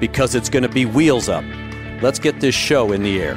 [0.00, 1.44] because it's going to be wheels up.
[2.02, 3.34] Let's get this show in the air.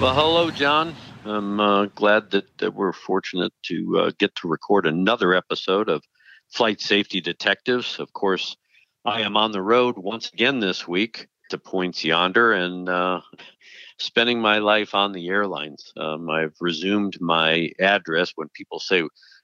[0.00, 0.94] Well, hello, John.
[1.26, 6.02] I'm uh, glad that, that, we're fortunate to uh, get to record another episode of
[6.48, 7.98] Flight Safety Detectives.
[7.98, 8.56] Of course,
[9.04, 13.20] I am on the road once again this week to points yonder and uh,
[13.98, 15.92] spending my life on the airlines.
[15.98, 19.02] Um, I've resumed my address when people say,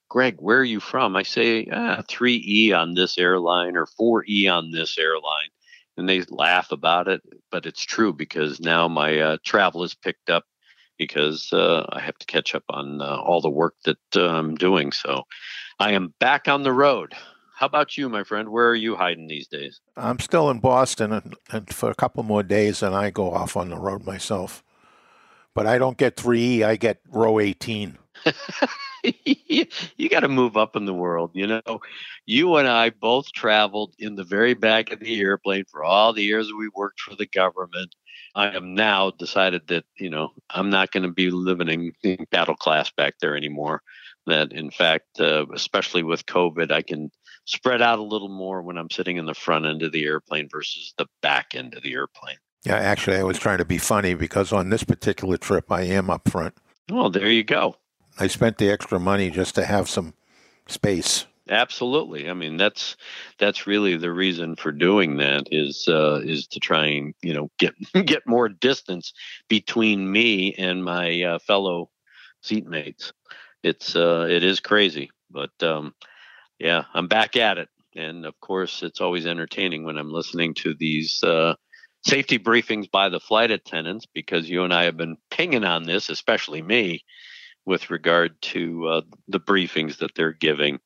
[0.08, 1.16] Greg, where are you from?
[1.16, 5.50] I say ah, 3E on this airline or 4E on this airline.
[5.96, 10.28] And they laugh about it, but it's true because now my uh, travel is picked
[10.28, 10.44] up
[10.98, 14.54] because uh, I have to catch up on uh, all the work that uh, I'm
[14.56, 14.92] doing.
[14.92, 15.24] So
[15.78, 17.14] I am back on the road.
[17.56, 18.50] How about you, my friend?
[18.50, 19.80] Where are you hiding these days?
[19.96, 23.56] I'm still in Boston and, and for a couple more days, and I go off
[23.56, 24.62] on the road myself.
[25.54, 27.96] But I don't get 3E, I get row 18.
[29.96, 31.30] you got to move up in the world.
[31.34, 31.80] You know,
[32.24, 36.22] you and I both traveled in the very back of the airplane for all the
[36.22, 37.94] years we worked for the government.
[38.34, 42.26] I am now decided that, you know, I'm not going to be living in, in,
[42.30, 43.82] battle class back there anymore.
[44.26, 47.10] That, in fact, uh, especially with COVID, I can
[47.44, 50.48] spread out a little more when I'm sitting in the front end of the airplane
[50.50, 52.36] versus the back end of the airplane.
[52.64, 56.10] Yeah, actually, I was trying to be funny because on this particular trip, I am
[56.10, 56.54] up front.
[56.90, 57.76] Well, there you go.
[58.18, 60.14] I spent the extra money just to have some
[60.66, 61.26] space.
[61.48, 62.28] Absolutely.
[62.28, 62.96] I mean, that's
[63.38, 67.50] that's really the reason for doing that is uh, is to try and you know
[67.58, 67.74] get
[68.06, 69.12] get more distance
[69.48, 71.90] between me and my uh, fellow
[72.44, 73.12] seatmates.
[73.62, 75.94] It's uh, it is crazy, but um,
[76.58, 80.74] yeah, I'm back at it, and of course, it's always entertaining when I'm listening to
[80.74, 81.54] these uh,
[82.04, 86.08] safety briefings by the flight attendants because you and I have been pinging on this,
[86.08, 87.04] especially me
[87.66, 90.78] with regard to uh, the briefings that they're giving.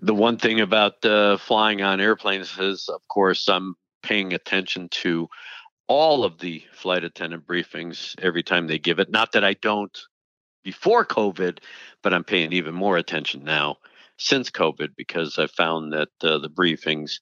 [0.00, 5.28] The one thing about uh, flying on airplanes is, of course, I'm paying attention to
[5.88, 9.10] all of the flight attendant briefings every time they give it.
[9.10, 9.98] Not that I don't
[10.62, 11.58] before COVID,
[12.02, 13.78] but I'm paying even more attention now
[14.16, 17.18] since COVID because I found that uh, the briefings,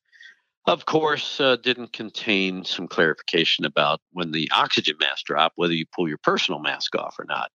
[0.67, 5.87] of course, uh, didn't contain some clarification about when the oxygen mask drop, whether you
[5.95, 7.51] pull your personal mask off or not.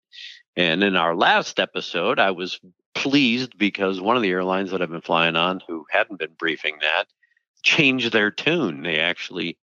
[0.55, 2.59] And in our last episode, I was
[2.93, 6.77] pleased because one of the airlines that I've been flying on who hadn't been briefing
[6.81, 7.05] that
[7.63, 8.83] changed their tune.
[8.83, 9.57] They actually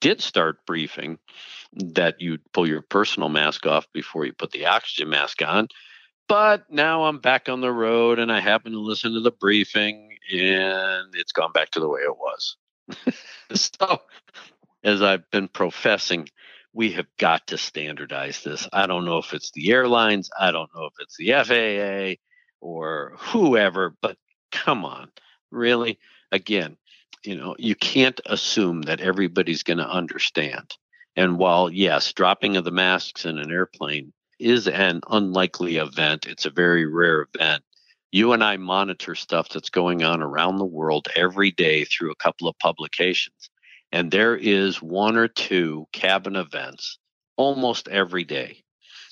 [0.00, 1.18] did start briefing
[1.72, 5.68] that you'd pull your personal mask off before you put the oxygen mask on.
[6.28, 10.16] But now I'm back on the road and I happen to listen to the briefing
[10.32, 12.56] and it's gone back to the way it was.
[13.54, 14.00] so,
[14.82, 16.28] as I've been professing,
[16.74, 18.68] we have got to standardize this.
[18.72, 22.20] I don't know if it's the airlines, I don't know if it's the FAA
[22.60, 24.18] or whoever, but
[24.50, 25.10] come on,
[25.50, 26.00] really?
[26.32, 26.76] Again,
[27.22, 30.74] you know, you can't assume that everybody's going to understand.
[31.16, 36.44] And while, yes, dropping of the masks in an airplane is an unlikely event, it's
[36.44, 37.62] a very rare event.
[38.10, 42.16] You and I monitor stuff that's going on around the world every day through a
[42.16, 43.50] couple of publications
[43.94, 46.98] and there is one or two cabin events
[47.36, 48.64] almost every day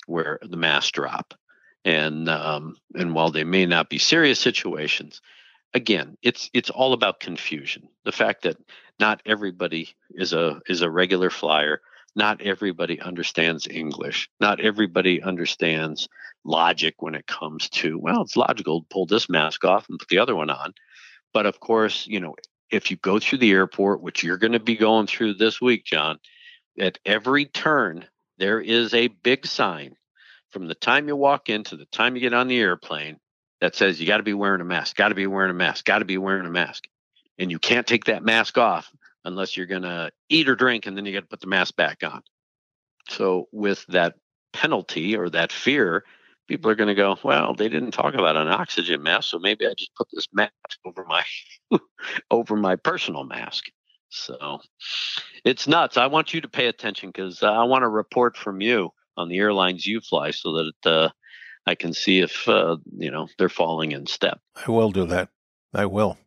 [0.07, 1.33] where the masks drop.
[1.85, 5.21] And um, and while they may not be serious situations
[5.73, 7.87] again it's it's all about confusion.
[8.03, 8.57] The fact that
[8.99, 11.81] not everybody is a is a regular flyer
[12.15, 16.07] not everybody understands english not everybody understands
[16.45, 20.09] logic when it comes to well it's logical to pull this mask off and put
[20.09, 20.73] the other one on.
[21.33, 22.35] But of course you know
[22.73, 25.85] if you go through the airport, which you're going to be going through this week,
[25.85, 26.19] John,
[26.79, 28.05] at every turn,
[28.39, 29.95] there is a big sign
[30.49, 33.17] from the time you walk in to the time you get on the airplane
[33.61, 35.85] that says you got to be wearing a mask, got to be wearing a mask,
[35.85, 36.85] got to be wearing a mask.
[37.37, 38.91] And you can't take that mask off
[39.23, 41.75] unless you're going to eat or drink and then you got to put the mask
[41.75, 42.23] back on.
[43.09, 44.15] So, with that
[44.51, 46.05] penalty or that fear,
[46.47, 49.65] people are going to go, well, they didn't talk about an oxygen mask, so maybe
[49.65, 50.51] I just put this mask
[50.85, 51.23] over my
[52.31, 53.65] over my personal mask.
[54.09, 54.59] So
[55.43, 55.97] it's nuts.
[55.97, 59.39] I want you to pay attention because I want a report from you on the
[59.39, 61.09] airlines you fly, so that uh,
[61.65, 64.39] I can see if uh, you know they're falling in step.
[64.67, 65.29] I will do that.
[65.73, 66.17] I will.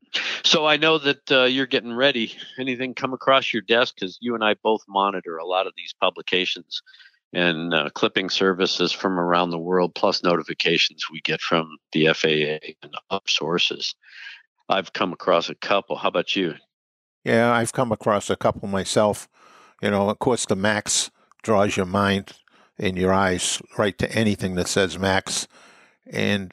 [0.44, 2.32] So I know that uh, you're getting ready.
[2.58, 3.94] Anything come across your desk?
[3.94, 6.82] Because you and I both monitor a lot of these publications
[7.32, 12.72] and uh, clipping services from around the world, plus notifications we get from the FAA
[12.82, 13.94] and other sources.
[14.68, 15.96] I've come across a couple.
[15.96, 16.54] How about you?
[17.24, 19.28] Yeah, I've come across a couple myself.
[19.82, 21.10] You know, of course, the max
[21.42, 22.32] draws your mind
[22.78, 25.46] and your eyes right to anything that says max.
[26.10, 26.52] And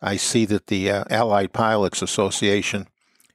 [0.00, 2.86] I see that the uh, Allied Pilots Association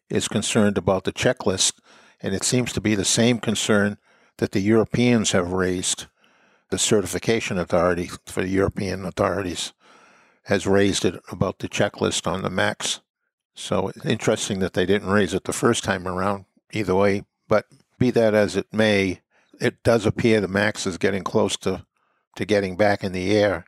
[0.09, 1.73] is concerned about the checklist,
[2.21, 3.97] and it seems to be the same concern
[4.37, 6.07] that the Europeans have raised.
[6.71, 9.73] The certification authority for the European authorities
[10.45, 13.01] has raised it about the checklist on the MAX.
[13.53, 17.25] So it's interesting that they didn't raise it the first time around, either way.
[17.50, 17.65] But
[18.00, 19.19] be that as it may,
[19.59, 21.85] it does appear the MAX is getting close to,
[22.38, 23.65] to getting back in the air,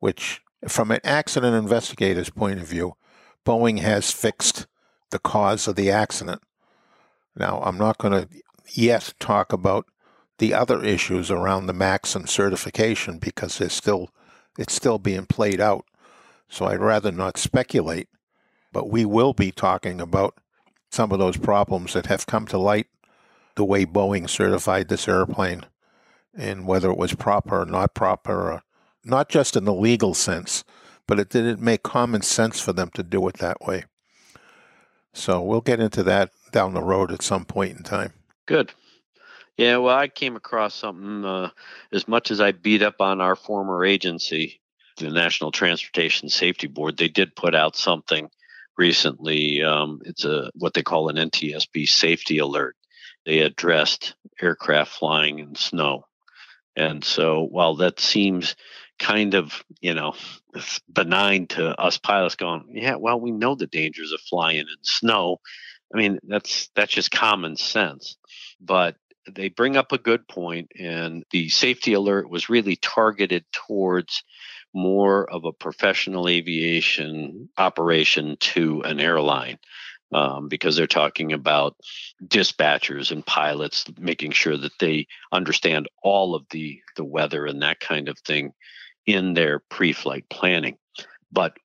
[0.00, 2.94] which from an accident investigator's point of view,
[3.44, 4.66] Boeing has fixed
[5.10, 6.40] the cause of the accident.
[7.36, 8.28] Now, I'm not going to
[8.72, 9.86] yet talk about
[10.38, 14.10] the other issues around the MAX and certification because it's still
[14.58, 15.84] it's still being played out.
[16.48, 18.08] So I'd rather not speculate,
[18.72, 20.38] but we will be talking about
[20.90, 22.86] some of those problems that have come to light
[23.56, 25.66] the way Boeing certified this airplane
[26.36, 28.62] and whether it was proper or not proper or
[29.04, 30.64] not just in the legal sense,
[31.06, 33.84] but it didn't make common sense for them to do it that way.
[35.12, 38.12] So we'll get into that down the road at some point in time.
[38.46, 38.72] Good.
[39.56, 41.50] Yeah, well, I came across something uh,
[41.92, 44.60] as much as I beat up on our former agency,
[44.96, 46.96] the National Transportation Safety Board.
[46.96, 48.30] They did put out something
[48.76, 49.62] recently.
[49.62, 52.76] Um, it's a what they call an NTSB safety alert.
[53.26, 56.06] They addressed aircraft flying in snow,
[56.74, 58.56] and so while that seems
[58.98, 60.14] kind of you know
[60.92, 65.40] benign to us pilots going yeah well we know the dangers of flying in snow
[65.92, 68.16] i mean that's that's just common sense
[68.60, 68.96] but
[69.32, 74.22] they bring up a good point and the safety alert was really targeted towards
[74.72, 79.58] more of a professional aviation operation to an airline
[80.12, 81.76] um, because they're talking about
[82.24, 87.80] dispatchers and pilots making sure that they understand all of the the weather and that
[87.80, 88.52] kind of thing
[89.06, 90.76] in their pre-flight planning.
[91.30, 91.56] But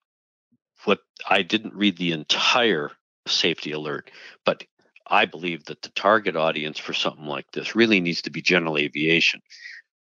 [0.85, 2.91] what I didn't read the entire
[3.27, 4.09] safety alert,
[4.45, 4.63] but
[5.09, 8.77] I believe that the target audience for something like this really needs to be general
[8.77, 9.41] aviation.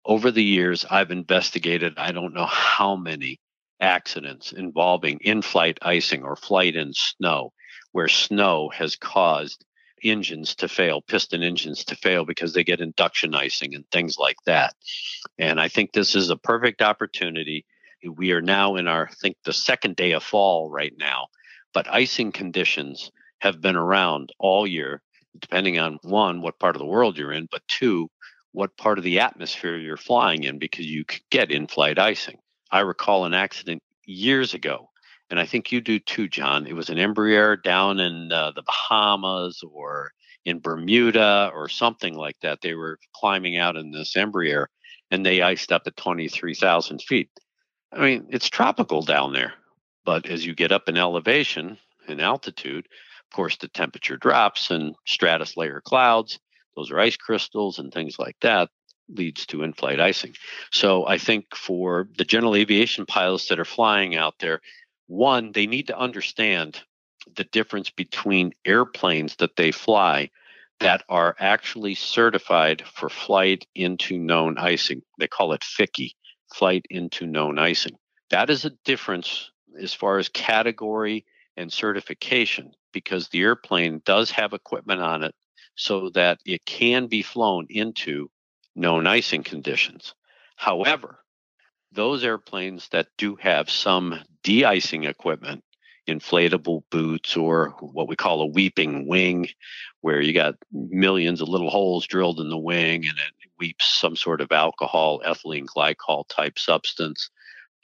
[0.04, 3.40] Over the years, I've investigated I don't know how many
[3.80, 7.52] accidents involving in flight icing or flight in snow,
[7.92, 9.64] where snow has caused
[10.02, 14.36] engines to fail, piston engines to fail because they get induction icing and things like
[14.46, 14.74] that.
[15.38, 17.64] And I think this is a perfect opportunity.
[18.06, 21.28] We are now in our, I think, the second day of fall right now,
[21.72, 23.10] but icing conditions
[23.46, 25.02] have been around all year,
[25.38, 28.08] depending on one, what part of the world you're in, but two,
[28.52, 32.38] what part of the atmosphere you're flying in because you could get in flight icing.
[32.70, 34.88] I recall an accident years ago
[35.30, 36.66] and I think you do too, John.
[36.66, 40.12] It was an Embraer down in uh, the Bahamas or
[40.44, 42.60] in Bermuda or something like that.
[42.60, 44.66] They were climbing out in this Embraer
[45.10, 47.30] and they iced up at 23,000 feet.
[47.92, 49.54] I mean, it's tropical down there,
[50.04, 52.86] but as you get up in elevation and altitude,
[53.30, 56.38] of course, the temperature drops and stratus layer clouds,
[56.76, 58.68] those are ice crystals and things like that,
[59.08, 60.34] leads to in flight icing.
[60.70, 64.60] So I think for the general aviation pilots that are flying out there,
[65.06, 66.80] one, they need to understand
[67.34, 70.30] the difference between airplanes that they fly
[70.80, 75.02] that are actually certified for flight into known icing.
[75.18, 76.14] They call it FIKI,
[76.54, 77.96] flight into known icing.
[78.30, 81.24] That is a difference as far as category
[81.56, 85.34] and certification because the airplane does have equipment on it
[85.74, 88.30] so that it can be flown into
[88.74, 90.14] known icing conditions.
[90.56, 91.18] However,
[91.92, 95.62] those airplanes that do have some de-icing equipment
[96.08, 99.46] inflatable boots or what we call a weeping wing
[100.00, 104.16] where you got millions of little holes drilled in the wing and it weeps some
[104.16, 107.28] sort of alcohol ethylene glycol type substance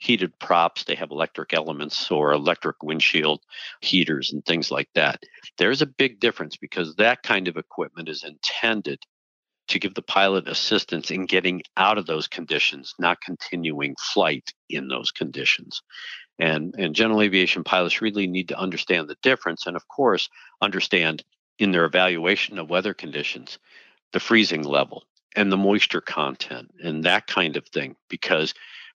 [0.03, 3.39] heated props, they have electric elements or electric windshield
[3.79, 5.23] heaters and things like that.
[5.57, 8.99] There's a big difference because that kind of equipment is intended
[9.69, 14.89] to give the pilot assistance in getting out of those conditions, not continuing flight in
[14.89, 15.81] those conditions.
[16.37, 20.29] And, and general aviation pilots really need to understand the difference and, of course,
[20.61, 21.23] understand
[21.59, 23.57] in their evaluation of weather conditions
[24.11, 25.03] the freezing level
[25.35, 28.53] and the moisture content and that kind of thing because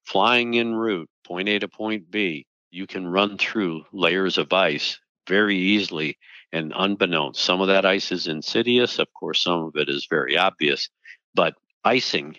[0.08, 4.98] flying en route point a to point b you can run through layers of ice
[5.26, 6.16] very easily
[6.50, 7.42] and unbeknownst.
[7.42, 10.88] Some of that ice is insidious of course some of it is very obvious
[11.34, 12.36] but icing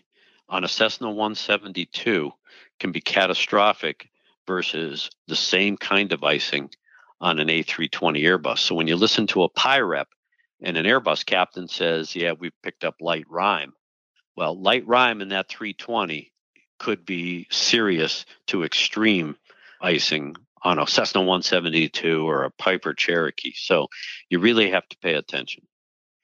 [0.49, 2.31] on a cessna 172
[2.79, 4.09] can be catastrophic
[4.47, 6.71] versus the same kind of icing
[7.21, 8.57] on an a320 airbus.
[8.57, 10.05] So when you listen to a pirep
[10.63, 13.73] and an airbus captain says yeah we've picked up light rime.
[14.35, 16.31] Well, light rime in that 320
[16.79, 19.36] could be serious to extreme
[19.81, 23.53] icing on a Cessna 172 or a Piper Cherokee.
[23.55, 23.88] So
[24.29, 25.63] you really have to pay attention.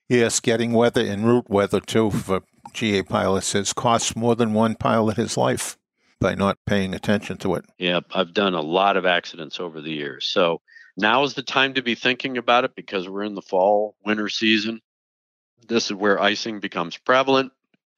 [0.08, 4.74] Yes, getting weather en route weather too for GA pilots has cost more than one
[4.74, 5.76] pilot his life
[6.20, 7.64] by not paying attention to it.
[7.78, 10.26] Yeah, I've done a lot of accidents over the years.
[10.26, 10.60] So
[10.96, 14.28] now is the time to be thinking about it because we're in the fall, winter
[14.28, 14.80] season.
[15.66, 17.52] This is where icing becomes prevalent.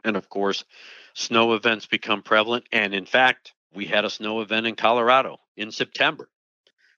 [0.04, 0.64] And of course,
[1.18, 2.64] snow events become prevalent.
[2.72, 6.28] And in fact, we had a snow event in Colorado in September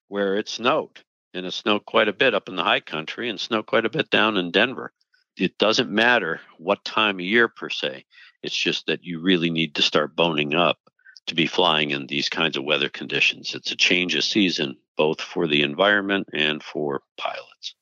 [0.09, 1.01] where it snowed.
[1.33, 3.91] And it snowed quite a bit up in the high country and snowed quite a
[3.91, 4.93] bit down in Denver.
[5.37, 8.05] It doesn't matter what time of year per se.
[8.43, 10.79] It's just that you really need to start boning up
[11.27, 13.55] to be flying in these kinds of weather conditions.
[13.55, 17.77] It's a change of season, both for the environment and for pilots.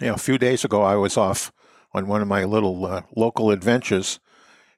[0.00, 1.52] Yeah, a few days ago, I was off
[1.92, 4.18] on one of my little uh, local adventures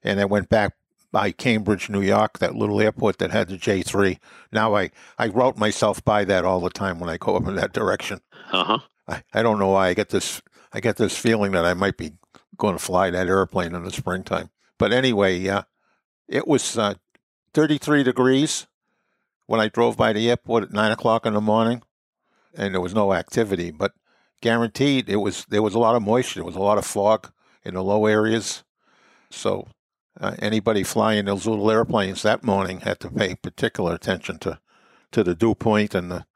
[0.03, 0.75] and I went back
[1.13, 4.19] by Cambridge, New York, that little airport that had the J3.
[4.53, 7.57] Now I, I route myself by that all the time when I go up in
[7.57, 8.21] that direction.
[8.53, 8.79] Uh-huh.
[9.09, 10.41] I, I don't know why I get this
[10.73, 12.13] I get this feeling that I might be
[12.57, 14.51] going to fly that airplane in the springtime.
[14.79, 15.63] But anyway, yeah,
[16.29, 16.95] it was uh,
[17.55, 18.67] 33 degrees
[19.47, 21.83] when I drove by the airport at nine o'clock in the morning,
[22.55, 23.73] and there was no activity.
[23.73, 23.93] But
[24.41, 26.37] guaranteed, it was there was a lot of moisture.
[26.39, 27.33] There was a lot of fog
[27.65, 28.63] in the low areas.
[29.31, 29.67] So
[30.21, 34.61] uh, anybody flying those little airplanes that morning had to pay particular attention to,
[35.13, 36.27] to the dew point and the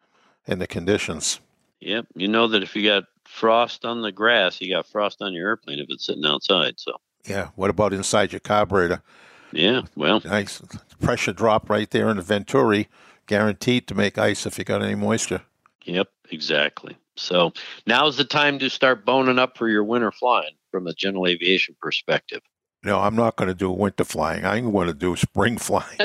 [0.46, 1.40] and the conditions.
[1.80, 5.32] Yep, you know that if you got frost on the grass, you got frost on
[5.32, 6.74] your airplane if it's sitting outside.
[6.78, 6.92] So
[7.24, 9.02] yeah, what about inside your carburetor?
[9.52, 10.60] Yeah, well, nice
[11.00, 12.88] pressure drop right there in the Venturi,
[13.26, 15.42] guaranteed to make ice if you got any moisture.
[15.84, 16.96] Yep, exactly.
[17.16, 17.52] So
[17.86, 21.76] now's the time to start boning up for your winter flying from a general aviation
[21.80, 22.42] perspective.
[22.84, 24.44] No, I'm not going to do winter flying.
[24.44, 25.98] I'm going to do spring flying.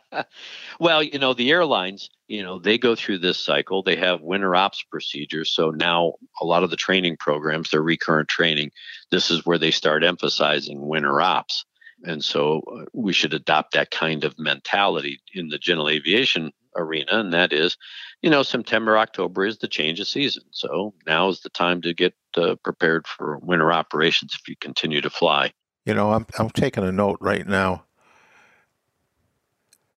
[0.80, 3.82] well, you know, the airlines, you know, they go through this cycle.
[3.82, 5.50] They have winter ops procedures.
[5.50, 8.70] So now a lot of the training programs, their recurrent training,
[9.10, 11.64] this is where they start emphasizing winter ops.
[12.04, 17.18] And so uh, we should adopt that kind of mentality in the general aviation arena.
[17.18, 17.76] And that is,
[18.22, 20.44] you know, September, October is the change of season.
[20.52, 25.00] So now is the time to get uh, prepared for winter operations if you continue
[25.00, 25.52] to fly.
[25.86, 27.84] You know, I'm I'm taking a note right now.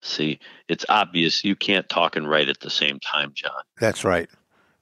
[0.01, 3.63] See, it's obvious you can't talk and write at the same time, John.
[3.81, 4.29] That's right.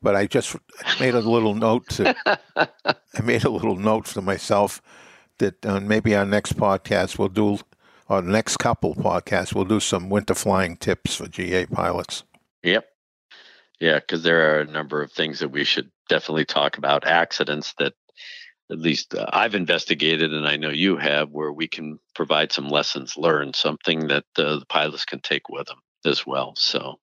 [0.01, 0.55] But I just
[0.99, 2.15] made a little note to
[2.55, 4.81] I made a little note for myself
[5.39, 7.59] that uh, maybe our next podcast we'll do
[8.09, 12.23] our next couple podcasts we'll do some winter flying tips for GA pilots.
[12.63, 12.85] Yep.
[13.79, 17.07] Yeah, because there are a number of things that we should definitely talk about.
[17.07, 17.93] Accidents that
[18.71, 22.69] at least uh, I've investigated, and I know you have, where we can provide some
[22.69, 26.53] lessons learned, something that uh, the pilots can take with them as well.
[26.55, 26.99] So,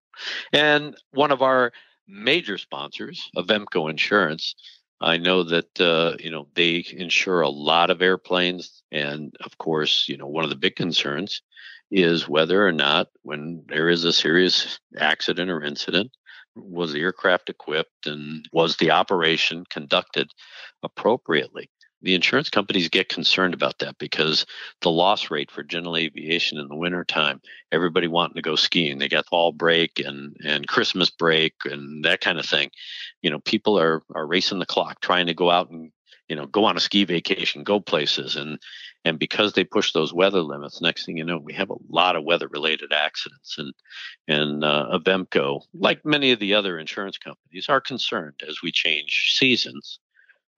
[0.53, 1.73] and one of our
[2.07, 4.55] major sponsors, Avemco Insurance,
[5.01, 10.07] I know that uh, you know they insure a lot of airplanes, and of course,
[10.09, 11.43] you know one of the big concerns
[11.91, 16.11] is whether or not, when there is a serious accident or incident,
[16.57, 20.31] was the aircraft equipped and was the operation conducted
[20.83, 21.69] appropriately?
[22.03, 24.45] The insurance companies get concerned about that because
[24.83, 27.41] the loss rate for general aviation in the wintertime,
[27.73, 28.99] everybody wanting to go skiing.
[28.99, 32.71] They got fall break and, and Christmas break and that kind of thing.
[33.23, 35.93] You know, people are, are racing the clock trying to go out and
[36.29, 38.59] you know go on a ski vacation go places and
[39.05, 42.17] and because they push those weather limits next thing you know we have a lot
[42.17, 43.57] of weather related accidents.
[43.59, 43.73] And
[44.29, 49.35] and uh, avemco like many of the other insurance companies are concerned as we change
[49.37, 49.99] seasons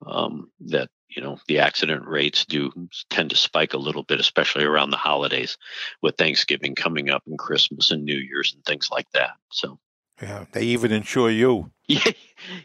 [0.06, 2.70] um, that you know the accident rates do
[3.10, 5.56] tend to spike a little bit especially around the holidays
[6.02, 9.32] with thanksgiving coming up and christmas and new year's and things like that.
[9.50, 9.78] So
[10.20, 11.70] yeah they even insure you.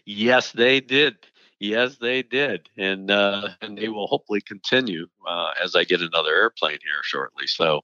[0.05, 1.15] Yes they did
[1.62, 6.36] yes they did and uh, and they will hopefully continue uh, as i get another
[6.36, 7.48] airplane here shortly.
[7.48, 7.82] So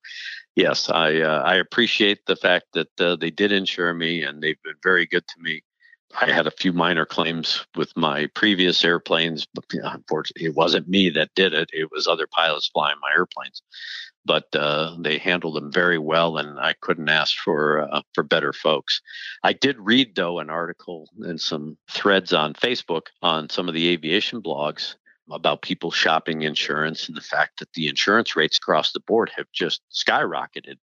[0.55, 4.61] yes i uh, i appreciate the fact that uh, they did insure me and they've
[4.63, 5.61] been very good to me
[6.15, 11.09] I had a few minor claims with my previous airplanes, but unfortunately, it wasn't me
[11.11, 11.69] that did it.
[11.73, 13.61] It was other pilots flying my airplanes,
[14.25, 18.53] but uh, they handled them very well, and I couldn't ask for uh, for better
[18.53, 19.01] folks.
[19.43, 23.89] I did read though an article and some threads on Facebook on some of the
[23.89, 24.95] aviation blogs
[25.29, 29.47] about people shopping insurance and the fact that the insurance rates across the board have
[29.51, 30.77] just skyrocketed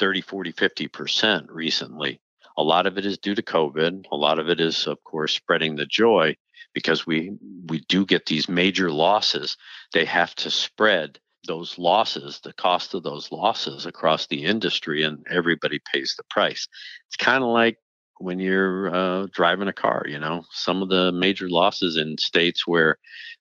[0.00, 2.20] 30 40 50% recently
[2.56, 4.06] a lot of it is due to COVID.
[4.10, 6.36] A lot of it is, of course, spreading the joy
[6.74, 7.32] because we
[7.68, 9.56] we do get these major losses.
[9.92, 15.24] They have to spread those losses, the cost of those losses across the industry, and
[15.30, 16.66] everybody pays the price.
[17.08, 17.78] It's kind of like
[18.18, 20.04] when you're uh, driving a car.
[20.06, 22.98] You know, some of the major losses in states where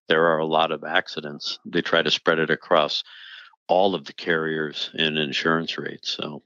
[0.08, 3.04] there are a lot of accidents, they try to spread it across
[3.68, 6.12] all of the carriers and insurance rates.
[6.12, 6.44] So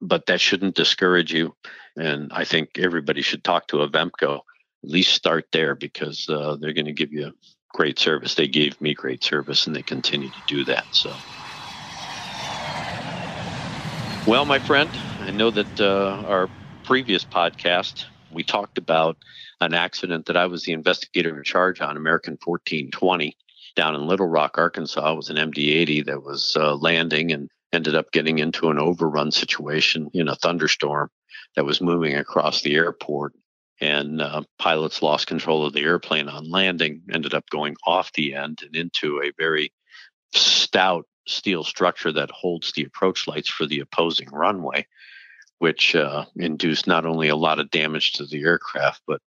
[0.00, 1.54] but that shouldn't discourage you.
[1.96, 4.40] And I think everybody should talk to Avemco.
[4.82, 7.32] At least start there because uh, they're going to give you
[7.74, 8.34] great service.
[8.34, 10.86] They gave me great service, and they continue to do that.
[10.90, 11.12] So,
[14.24, 16.50] well, my friend, I know that uh, our
[16.84, 19.16] previous podcast we talked about
[19.60, 23.36] an accident that I was the investigator in charge on, American 1420,
[23.76, 25.12] down in Little Rock, Arkansas.
[25.12, 29.30] It was an MD-80 that was uh, landing and ended up getting into an overrun
[29.30, 31.10] situation in a thunderstorm
[31.56, 33.32] that was moving across the airport.
[33.80, 38.34] And uh, pilots lost control of the airplane on landing, ended up going off the
[38.34, 39.72] end and into a very
[40.34, 44.86] stout steel structure that holds the approach lights for the opposing runway,
[45.58, 49.20] which uh, induced not only a lot of damage to the aircraft, but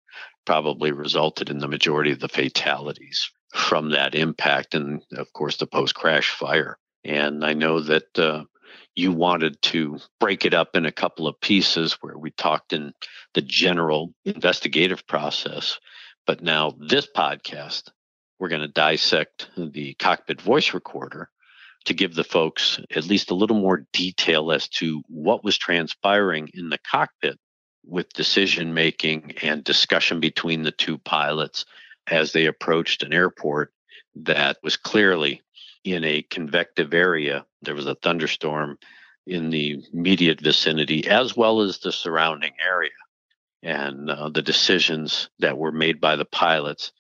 [0.44, 5.66] probably resulted in the majority of the fatalities from that impact and, of course, the
[5.66, 6.78] post crash fire.
[7.04, 8.44] And I know that uh,
[8.94, 12.92] you wanted to break it up in a couple of pieces where we talked in
[13.34, 15.78] the general investigative process.
[16.26, 17.90] But now, this podcast,
[18.38, 21.28] we're going to dissect the cockpit voice recorder
[21.86, 26.48] to give the folks at least a little more detail as to what was transpiring
[26.54, 27.38] in the cockpit
[27.84, 31.64] with decision making and discussion between the two pilots
[32.06, 33.72] as they approached an airport
[34.14, 35.40] that was clearly
[35.84, 37.44] in a convective area.
[37.62, 38.78] There was a thunderstorm
[39.26, 42.90] in the immediate vicinity as well as the surrounding area.
[43.62, 46.92] And uh, the decisions that were made by the pilots,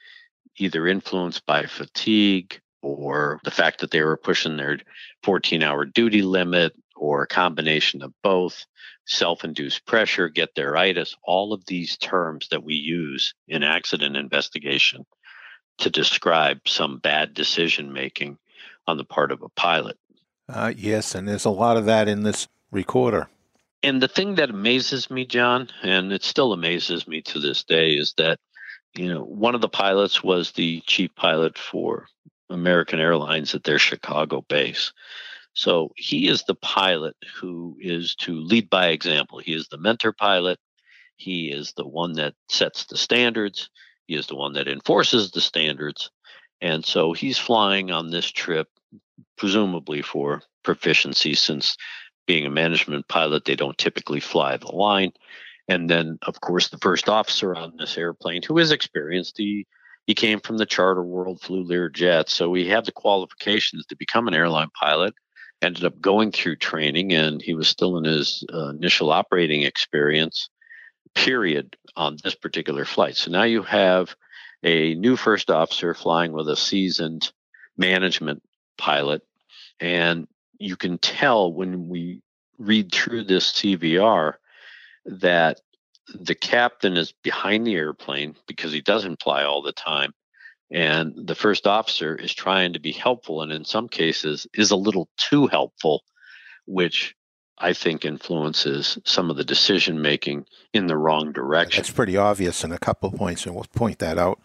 [0.58, 4.78] either influenced by fatigue or the fact that they were pushing their
[5.24, 8.64] 14 hour duty limit or a combination of both,
[9.06, 15.04] self induced pressure, get-there-itis, all of these terms that we use in accident investigation
[15.78, 18.38] to describe some bad decision making
[18.86, 19.96] on the part of a pilot.
[20.48, 23.28] Uh, yes, and there's a lot of that in this recorder.
[23.82, 27.94] And the thing that amazes me, John, and it still amazes me to this day,
[27.94, 28.38] is that
[28.94, 32.06] you know one of the pilots was the chief pilot for
[32.50, 34.92] American Airlines at their Chicago base.
[35.54, 39.38] So he is the pilot who is to lead by example.
[39.38, 40.58] He is the mentor pilot.
[41.16, 43.68] He is the one that sets the standards.
[44.06, 46.10] He is the one that enforces the standards.
[46.62, 48.68] And so he's flying on this trip,
[49.36, 51.76] presumably for proficiency, since
[52.26, 55.12] being a management pilot, they don't typically fly the line.
[55.68, 59.66] And then, of course, the first officer on this airplane, who is experienced, he
[60.06, 64.26] he came from the charter world, flew Learjet, so he had the qualifications to become
[64.26, 65.14] an airline pilot.
[65.62, 70.48] Ended up going through training, and he was still in his uh, initial operating experience
[71.14, 73.16] period on this particular flight.
[73.16, 74.16] So now you have
[74.62, 77.32] a new first officer flying with a seasoned
[77.76, 78.42] management
[78.78, 79.22] pilot.
[79.80, 82.22] And you can tell when we
[82.58, 84.34] read through this CVR
[85.04, 85.60] that
[86.14, 90.12] the captain is behind the airplane because he doesn't fly all the time.
[90.70, 94.76] And the first officer is trying to be helpful and in some cases is a
[94.76, 96.02] little too helpful,
[96.66, 97.14] which
[97.62, 101.80] I think influences some of the decision making in the wrong direction.
[101.80, 104.40] It's pretty obvious in a couple of points, and we'll point that out.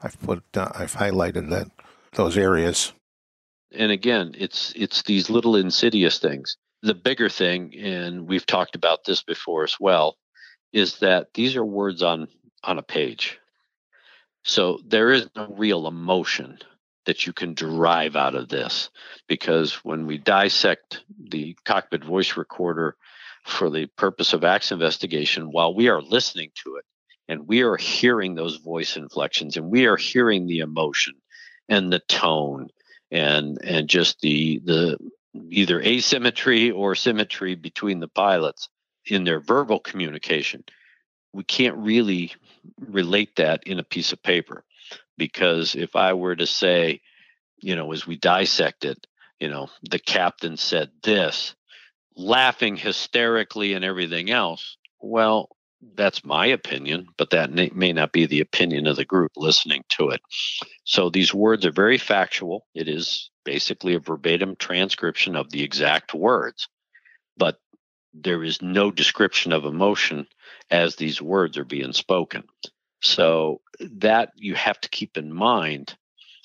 [0.00, 1.70] I've put, uh, I've highlighted that
[2.14, 2.94] those areas.
[3.70, 6.56] And again, it's it's these little insidious things.
[6.82, 10.16] The bigger thing, and we've talked about this before as well,
[10.72, 12.28] is that these are words on
[12.62, 13.38] on a page.
[14.42, 16.58] So there is no real emotion
[17.06, 18.90] that you can derive out of this.
[19.28, 22.96] Because when we dissect the cockpit voice recorder
[23.44, 26.84] for the purpose of acts investigation, while we are listening to it
[27.28, 31.14] and we are hearing those voice inflections and we are hearing the emotion
[31.68, 32.68] and the tone
[33.10, 34.98] and and just the the
[35.50, 38.68] either asymmetry or symmetry between the pilots
[39.06, 40.62] in their verbal communication
[41.32, 42.32] we can't really
[42.78, 44.64] relate that in a piece of paper
[45.16, 47.00] because if I were to say,
[47.58, 49.06] you know, as we dissect it,
[49.40, 51.54] you know, the captain said this,
[52.16, 55.48] laughing hysterically and everything else, well,
[55.96, 60.10] that's my opinion, but that may not be the opinion of the group listening to
[60.10, 60.20] it.
[60.84, 62.66] So these words are very factual.
[62.74, 66.68] It is basically a verbatim transcription of the exact words,
[67.36, 67.58] but
[68.14, 70.26] there is no description of emotion
[70.70, 72.44] as these words are being spoken.
[73.04, 75.94] So that you have to keep in mind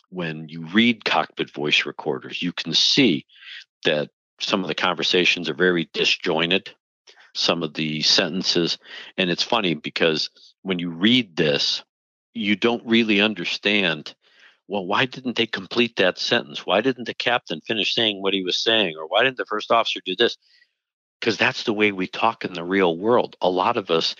[0.09, 2.41] when you read cockpit voice recorders.
[2.41, 3.25] You can see
[3.85, 4.09] that
[4.41, 6.69] some of the conversations are very disjointed,
[7.33, 8.77] some of the sentences.
[9.17, 10.29] And it's funny because
[10.61, 11.83] when you read this,
[12.33, 14.13] you don't really understand
[14.69, 16.63] well, why didn't they complete that sentence?
[16.63, 18.97] Why didn't the captain finish saying what he was saying?
[18.97, 20.37] Or why didn't the first officer do this?
[21.19, 23.35] Because that's the way we talk in the real world.
[23.41, 24.15] A lot of us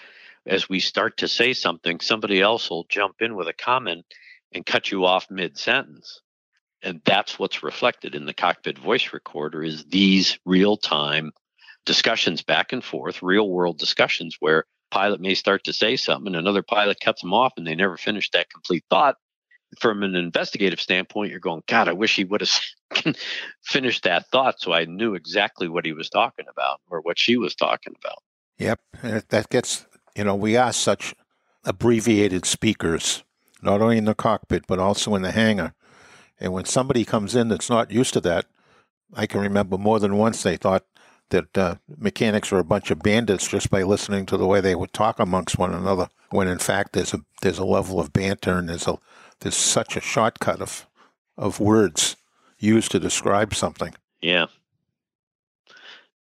[0.46, 4.06] as we start to say something, somebody else will jump in with a comment
[4.54, 6.22] and cut you off mid sentence.
[6.82, 11.32] And that's what's reflected in the cockpit voice recorder is these real time
[11.86, 16.36] discussions back and forth, real world discussions where pilot may start to say something and
[16.36, 19.16] another pilot cuts them off and they never finish that complete thought.
[19.80, 23.16] From an investigative standpoint, you're going, God, I wish he would have
[23.64, 27.38] finished that thought so I knew exactly what he was talking about or what she
[27.38, 28.18] was talking about.
[28.58, 28.80] Yep.
[29.30, 29.86] That gets
[30.20, 31.16] you know, we are such
[31.64, 33.24] abbreviated speakers,
[33.62, 35.74] not only in the cockpit, but also in the hangar.
[36.42, 38.46] And when somebody comes in that's not used to that,
[39.14, 40.84] I can remember more than once they thought
[41.30, 44.76] that uh, mechanics were a bunch of bandits just by listening to the way they
[44.76, 46.10] would talk amongst one another.
[46.32, 48.98] When in fact there's a there's a level of banter and there's a
[49.40, 50.86] there's such a shortcut of
[51.38, 52.18] of words
[52.58, 53.96] used to describe something.
[54.20, 54.48] Yeah.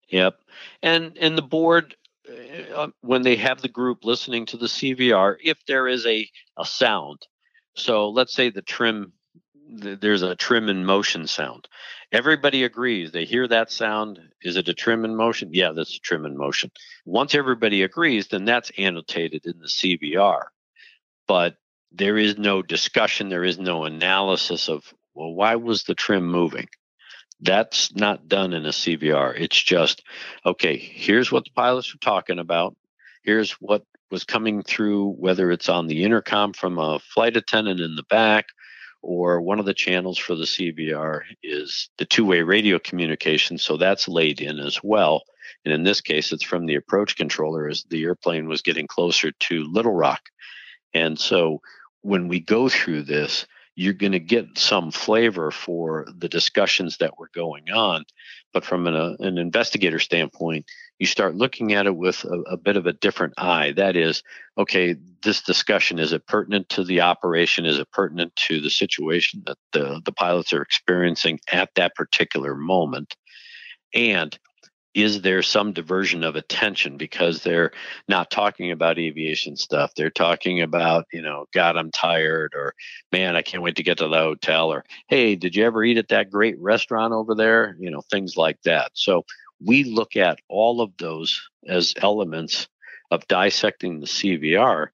[0.08, 0.40] Yep.
[0.82, 1.96] And and the board
[2.74, 6.65] Uh, when they have the group listening to the CVR, if there is a, a
[6.65, 7.26] sound,
[7.76, 9.13] so let's say the trim,
[9.68, 11.68] there's a trim in motion sound.
[12.12, 13.12] Everybody agrees.
[13.12, 14.20] They hear that sound.
[14.42, 15.50] Is it a trim in motion?
[15.54, 16.72] Yeah, that's a trim in motion.
[17.06, 20.46] Once everybody agrees, then that's annotated in the CVR.
[21.28, 21.58] But
[21.92, 26.68] there is no discussion, there is no analysis of, well, why was the trim moving?
[27.41, 29.39] That's not done in a CVR.
[29.39, 30.04] It's just,
[30.45, 32.75] okay, here's what the pilots are talking about.
[33.23, 37.95] Here's what was coming through, whether it's on the intercom from a flight attendant in
[37.95, 38.47] the back
[39.02, 43.58] or one of the channels for the CVR is the two way radio communication.
[43.58, 45.23] So that's laid in as well.
[45.63, 49.32] And in this case, it's from the approach controller as the airplane was getting closer
[49.32, 50.21] to Little Rock.
[50.93, 51.62] And so
[52.02, 53.45] when we go through this,
[53.80, 58.04] you're going to get some flavor for the discussions that were going on.
[58.52, 60.65] But from an, uh, an investigator standpoint,
[60.98, 63.72] you start looking at it with a, a, bit of a different eye.
[63.72, 64.22] That is,
[64.58, 67.65] okay, this discussion is it pertinent to the operation?
[67.65, 72.56] Is it pertinent to the situation that the, the pilots are experiencing at that particular
[72.56, 73.15] moment?
[73.94, 74.38] And
[74.93, 77.71] is there some diversion of attention because they're
[78.08, 79.93] not talking about aviation stuff?
[79.95, 82.73] They're talking about you know god i'm tired or
[83.12, 85.97] man i can't wait to get to the hotel or hey did you ever eat
[85.97, 87.75] at that great restaurant over there?
[87.80, 88.91] You know things like that.
[88.93, 89.25] So
[89.63, 92.67] we look at all of those as elements
[93.12, 94.88] of dissecting the cvr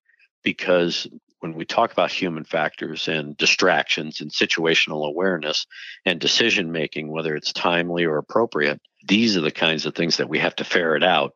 [0.43, 1.07] because
[1.39, 5.67] when we talk about human factors and distractions and situational awareness
[6.05, 10.29] and decision making whether it's timely or appropriate these are the kinds of things that
[10.29, 11.33] we have to ferret out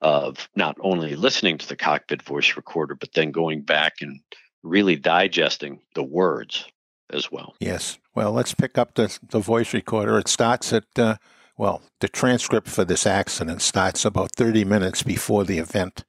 [0.00, 4.20] of not only listening to the cockpit voice recorder, but then going back and
[4.62, 6.66] really digesting the words
[7.10, 7.54] as well.
[7.60, 7.98] Yes.
[8.14, 10.18] Well, let's pick up the, the voice recorder.
[10.18, 11.16] It starts at, uh,
[11.56, 16.04] well, the transcript for this accident starts about 30 minutes before the event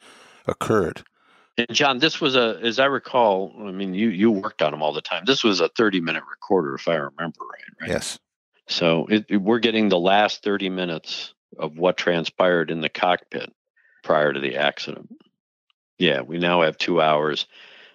[0.47, 1.03] occurred.
[1.57, 4.81] And John, this was a, as I recall, I mean, you you worked on them
[4.81, 5.23] all the time.
[5.25, 7.81] This was a 30 minute recorder, if I remember right.
[7.81, 7.89] Right.
[7.91, 8.17] Yes.
[8.67, 13.53] So it, it, we're getting the last 30 minutes of what transpired in the cockpit
[14.03, 15.09] prior to the accident.
[15.97, 17.47] Yeah, we now have two hours,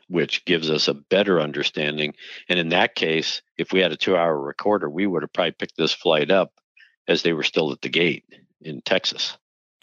[0.09, 2.15] which gives us a better understanding.
[2.49, 5.53] And in that case, if we had a two hour recorder, we would have probably
[5.53, 6.53] picked this flight up
[7.07, 8.25] as they were still at the gate
[8.61, 9.37] in Texas.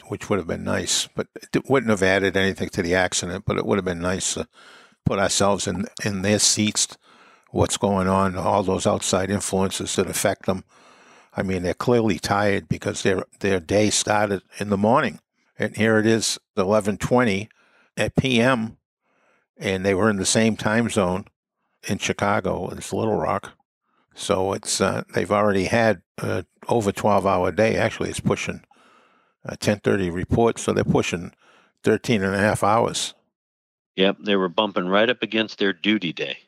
[0.07, 3.57] Which would have been nice, but it wouldn't have added anything to the accident, but
[3.57, 4.47] it would have been nice to
[5.03, 6.95] put ourselves in, in their seats
[7.55, 10.65] what's going on, all those outside influences that affect them.
[11.37, 15.19] I mean, they're clearly tired because their their day started in the morning,
[15.57, 17.49] and here it is, eleven twenty
[17.95, 18.77] at p.m.,
[19.57, 21.25] and they were in the same time zone
[21.87, 23.53] in Chicago as Little Rock.
[24.13, 27.77] So it's uh, they've already had uh, over twelve hour day.
[27.77, 28.63] Actually, it's pushing
[29.45, 31.31] a ten thirty report, so they're pushing
[31.83, 33.13] 13 and a half hours.
[33.95, 36.39] Yep, they were bumping right up against their duty day.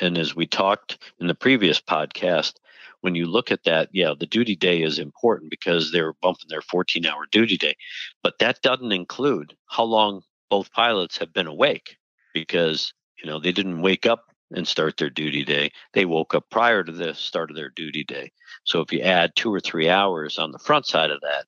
[0.00, 2.54] And as we talked in the previous podcast,
[3.00, 6.62] when you look at that, yeah, the duty day is important because they're bumping their
[6.62, 7.76] 14 hour duty day.
[8.22, 11.96] But that doesn't include how long both pilots have been awake
[12.34, 15.70] because, you know, they didn't wake up and start their duty day.
[15.92, 18.32] They woke up prior to the start of their duty day.
[18.64, 21.44] So if you add two or three hours on the front side of that,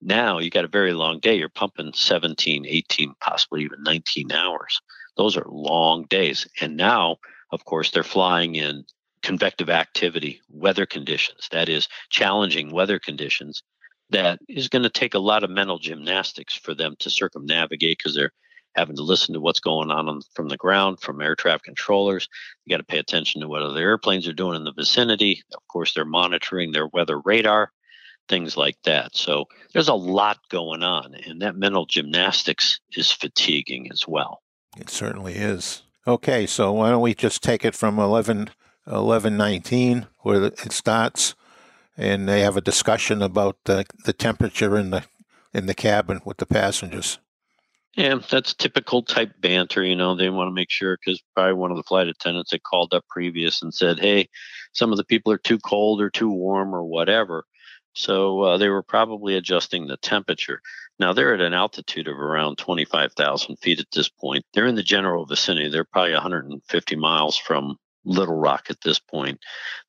[0.00, 1.36] now you got a very long day.
[1.36, 4.80] You're pumping 17, 18, possibly even 19 hours.
[5.16, 6.46] Those are long days.
[6.60, 7.18] And now,
[7.52, 8.84] of course, they're flying in
[9.22, 13.62] convective activity, weather conditions, that is, challenging weather conditions.
[14.10, 18.14] That is going to take a lot of mental gymnastics for them to circumnavigate because
[18.14, 18.32] they're
[18.74, 22.28] having to listen to what's going on, from the ground from air traffic controllers.
[22.64, 25.42] You got to pay attention to what other airplanes are doing in the vicinity.
[25.54, 27.70] Of course, they're monitoring their weather radar,
[28.28, 29.14] things like that.
[29.14, 34.42] So there's a lot going on, and that mental gymnastics is fatiguing as well.
[34.76, 35.82] It certainly is.
[36.06, 38.50] Okay, so why don't we just take it from 11,
[38.84, 41.36] 1119, where it starts,
[41.96, 45.04] and they have a discussion about the, the temperature in the
[45.54, 47.18] in the cabin with the passengers.
[47.94, 49.84] Yeah, that's typical type banter.
[49.84, 52.62] You know, they want to make sure because probably one of the flight attendants had
[52.62, 54.28] called up previous and said, "Hey,
[54.72, 57.44] some of the people are too cold or too warm or whatever."
[57.94, 60.62] So uh, they were probably adjusting the temperature.
[61.02, 64.44] Now they're at an altitude of around 25,000 feet at this point.
[64.54, 65.68] They're in the general vicinity.
[65.68, 69.40] They're probably 150 miles from Little Rock at this point.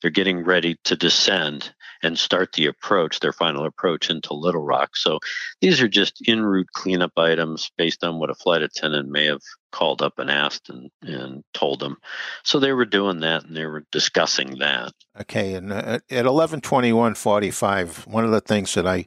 [0.02, 1.71] They're getting ready to descend
[2.02, 4.97] and start the approach, their final approach into Little Rock.
[4.97, 5.19] So
[5.62, 9.41] these are just en route cleanup items based on what a flight attendant may have
[9.71, 11.97] called up and asked and, and told them.
[12.41, 14.93] So they were doing that and they were discussing that.
[15.21, 15.54] Okay.
[15.54, 19.06] And uh, at 1121.45, one of the things that I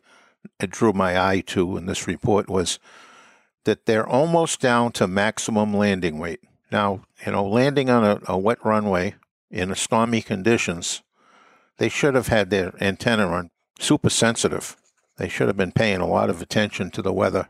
[0.59, 2.79] drew my eye to in this report was
[3.65, 6.41] that they're almost down to maximum landing weight.
[6.71, 9.15] Now, you know, landing on a, a wet runway
[9.51, 11.03] in stormy conditions,
[11.79, 14.77] they should have had their antenna on super sensitive.
[15.17, 17.49] They should have been paying a lot of attention to the weather.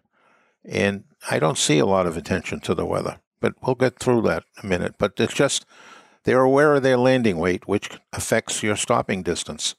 [0.64, 4.22] And I don't see a lot of attention to the weather, but we'll get through
[4.22, 4.94] that in a minute.
[4.98, 5.64] But it's just
[6.24, 9.76] they're aware of their landing weight, which affects your stopping distance.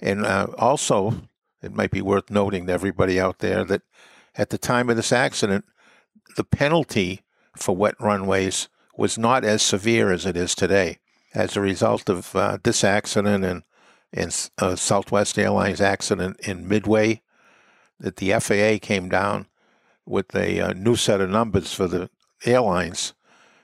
[0.00, 1.22] And uh, also,
[1.62, 3.82] it might be worth noting to everybody out there that
[4.34, 5.64] at the time of this accident,
[6.36, 7.22] the penalty
[7.56, 10.98] for wet runways was not as severe as it is today.
[11.34, 13.62] As a result of uh, this accident and,
[14.12, 17.22] and uh, Southwest Airlines accident in Midway,
[17.98, 19.46] that the FAA came down
[20.04, 22.10] with a, uh, new set of numbers for the
[22.44, 23.14] airlines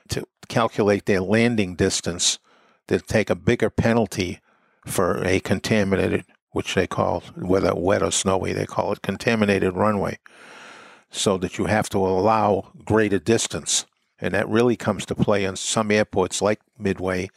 [0.07, 2.39] to calculate their landing distance
[2.87, 4.39] to take a bigger penalty
[4.85, 10.19] for a contaminated, which they call, whether wet or snowy, they call it contaminated runway,
[11.11, 13.85] so that you have to allow greater distance
[14.21, 17.29] and that really comes to play in some airports like Midway,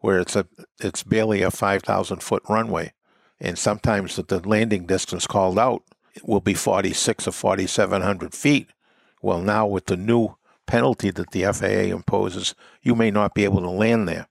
[0.00, 0.46] where it's a
[0.80, 2.92] it's barely a five thousand foot runway,
[3.38, 5.82] and sometimes the landing distance called out
[6.24, 8.68] will be forty six or forty seven hundred feet.
[9.22, 13.60] Well, now with the new penalty that the FAA imposes, you may not be able
[13.60, 14.28] to land there.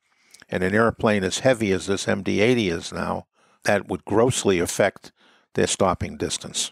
[0.49, 3.28] And an airplane as heavy as this MD-80 is now,
[3.69, 5.12] that would grossly affect
[5.53, 6.71] their stopping distance.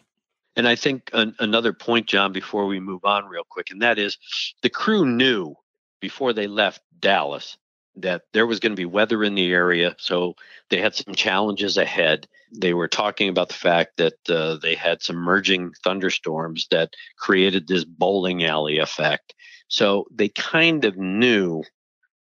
[0.55, 3.99] And I think an, another point, John, before we move on real quick, and that
[3.99, 4.17] is
[4.63, 5.53] the crew knew
[5.99, 7.55] before they left Dallas
[7.97, 9.95] that there was going to be weather in the area.
[9.99, 10.33] So
[10.71, 12.27] they had some challenges ahead.
[12.51, 17.67] They were talking about the fact that uh, they had some merging thunderstorms that created
[17.67, 19.35] this bowling alley effect.
[19.67, 21.61] So they kind of knew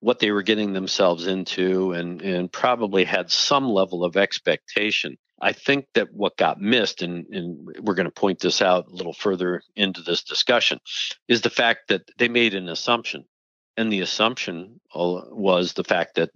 [0.01, 5.17] what they were getting themselves into and, and probably had some level of expectation.
[5.41, 8.95] I think that what got missed, and, and we're going to point this out a
[8.95, 10.79] little further into this discussion,
[11.29, 13.25] is the fact that they made an assumption.
[13.77, 16.31] And the assumption uh, was the fact that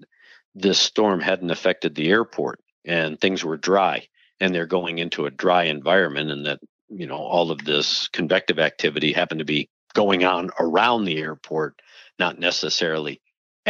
[0.55, 4.07] this storm hadn't affected the airport and things were dry
[4.41, 8.59] and they're going into a dry environment and that, you know, all of this convective
[8.59, 11.81] activity happened to be going on around the airport,
[12.19, 13.21] not necessarily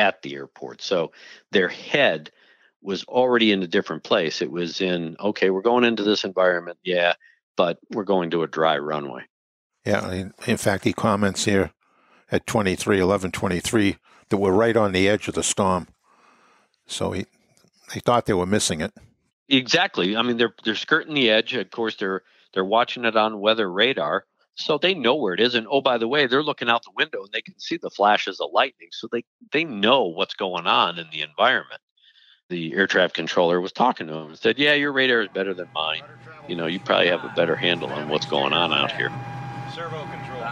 [0.01, 0.81] at the airport.
[0.81, 1.13] So
[1.53, 2.31] their head
[2.83, 4.41] was already in a different place.
[4.41, 7.13] It was in, okay, we're going into this environment, yeah,
[7.57, 9.25] but we're going to a dry runway.
[9.85, 11.73] Yeah, in fact, he comments here
[12.33, 13.99] at 23, 11, 23,
[14.31, 15.89] that we're right on the edge of the storm.
[16.87, 17.27] So he,
[17.93, 18.93] they thought they were missing it.
[19.49, 20.17] Exactly.
[20.17, 21.55] I mean, they're they're skirting the edge.
[21.55, 22.23] Of course, they're
[22.55, 24.25] they're watching it on weather radar,
[24.61, 25.55] so they know where it is.
[25.55, 27.91] And oh, by the way, they're looking out the window and they can see the
[27.91, 31.81] flashes of lightning, so they they know what's going on in the environment.
[32.49, 35.55] The air traffic controller was talking to him and said, "Yeah, your radar is better
[35.55, 36.03] than mine.
[36.49, 39.11] You know, you probably have a better handle on what's going on out here."
[39.75, 40.43] Servo control.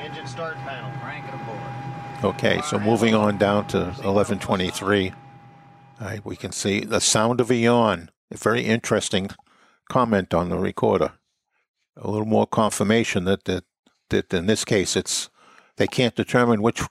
[0.00, 0.90] Engine start panel.
[1.00, 1.82] Crank it aboard.
[2.24, 5.12] Okay, so moving on down to 1123,
[6.00, 8.10] right, we can see the sound of a yawn.
[8.30, 9.30] A very interesting
[9.90, 11.14] comment on the recorder.
[11.96, 13.64] A little more confirmation that, that,
[14.10, 15.28] that in this case it's
[15.76, 16.82] they can't determine which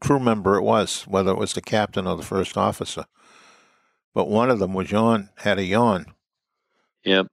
[0.00, 3.04] crew member it was, whether it was the captain or the first officer.
[4.14, 6.06] But one of them was yawn, had a yawn.
[7.04, 7.28] Yep.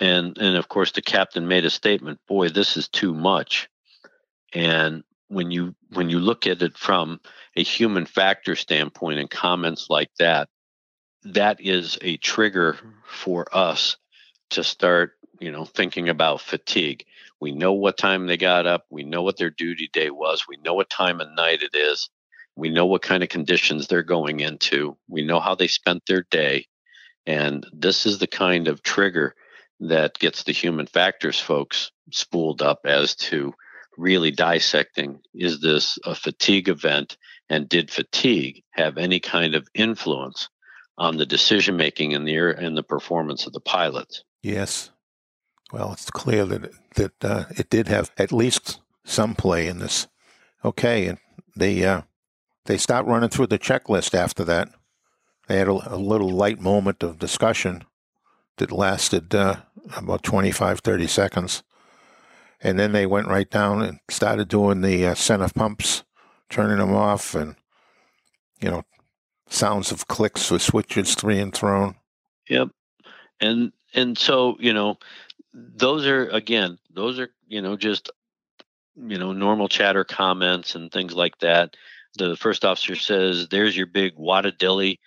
[0.00, 3.68] And and of course the captain made a statement, boy, this is too much.
[4.54, 7.20] And when you when you look at it from
[7.56, 10.48] a human factor standpoint and comments like that,
[11.24, 13.96] that is a trigger for us
[14.50, 17.04] to start, you know, thinking about fatigue.
[17.40, 20.56] We know what time they got up, we know what their duty day was, we
[20.58, 22.08] know what time of night it is,
[22.54, 26.24] we know what kind of conditions they're going into, we know how they spent their
[26.30, 26.66] day.
[27.26, 29.34] And this is the kind of trigger
[29.80, 33.52] that gets the human factors folks spooled up as to
[33.98, 35.20] really dissecting.
[35.34, 37.16] Is this a fatigue event?
[37.50, 40.48] And did fatigue have any kind of influence
[40.96, 44.22] on the decision making and the and the performance of the pilots?
[44.42, 44.91] Yes
[45.72, 50.06] well it's clear that that uh, it did have at least some play in this.
[50.64, 51.18] Okay and
[51.56, 52.02] they uh,
[52.66, 54.68] they stopped running through the checklist after that.
[55.48, 57.84] They had a, a little light moment of discussion
[58.58, 59.56] that lasted uh,
[59.96, 61.62] about 25 30 seconds.
[62.60, 66.04] And then they went right down and started doing the uh, center pumps,
[66.48, 67.56] turning them off, and
[68.60, 68.84] you know,
[69.48, 71.96] sounds of clicks with switches three and thrown.
[72.48, 72.68] Yep,
[73.40, 74.96] and and so you know,
[75.54, 78.10] those are again, those are you know just
[78.96, 81.76] you know normal chatter comments and things like that.
[82.16, 84.98] The first officer says, "There's your big wadadilly."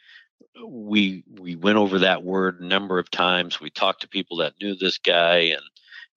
[0.66, 3.60] We we went over that word a number of times.
[3.60, 5.64] We talked to people that knew this guy and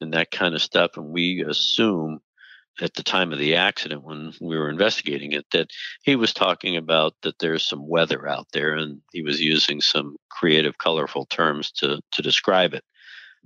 [0.00, 0.92] and that kind of stuff.
[0.96, 2.20] And we assume
[2.80, 5.68] at the time of the accident when we were investigating it that
[6.02, 10.16] he was talking about that there's some weather out there and he was using some
[10.30, 12.84] creative colorful terms to to describe it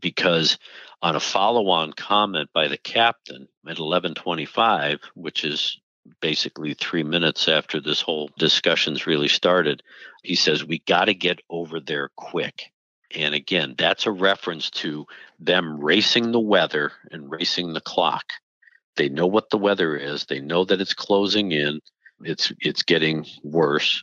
[0.02, 0.58] because
[1.00, 5.80] on a follow-on comment by the captain at 11:25 which is
[6.20, 9.82] basically 3 minutes after this whole discussion's really started
[10.22, 12.72] he says we got to get over there quick
[13.14, 15.06] and again, that's a reference to
[15.38, 18.24] them racing the weather and racing the clock.
[18.96, 20.26] They know what the weather is.
[20.26, 21.80] They know that it's closing in.
[22.22, 24.02] It's it's getting worse.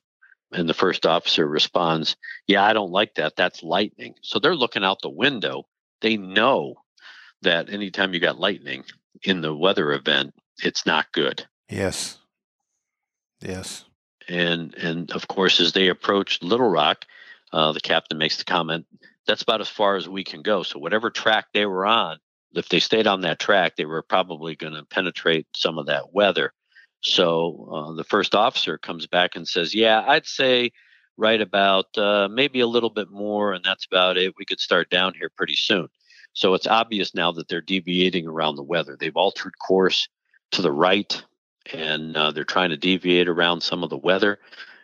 [0.51, 2.15] And the first officer responds,
[2.47, 3.35] "Yeah, I don't like that.
[3.35, 5.67] That's lightning." So they're looking out the window.
[6.01, 6.75] They know
[7.41, 8.83] that anytime you got lightning
[9.23, 11.45] in the weather event, it's not good.
[11.69, 12.17] Yes.
[13.41, 13.85] Yes.
[14.27, 17.05] And and of course, as they approach Little Rock,
[17.51, 18.85] uh, the captain makes the comment,
[19.25, 20.63] that's about as far as we can go.
[20.63, 22.17] So whatever track they were on,
[22.53, 26.13] if they stayed on that track, they were probably going to penetrate some of that
[26.13, 26.53] weather.
[27.01, 30.71] So uh, the first officer comes back and says, "Yeah, I'd say
[31.19, 34.33] right about uh, maybe a little bit more, and that's about it.
[34.37, 35.89] We could start down here pretty soon."
[36.33, 38.95] So it's obvious now that they're deviating around the weather.
[38.99, 40.07] They've altered course
[40.51, 41.21] to the right,
[41.73, 44.39] and uh, they're trying to deviate around some of the weather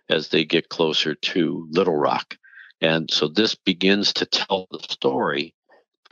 [0.10, 2.38] as they get closer to Little Rock.
[2.82, 5.56] And so this begins to tell the story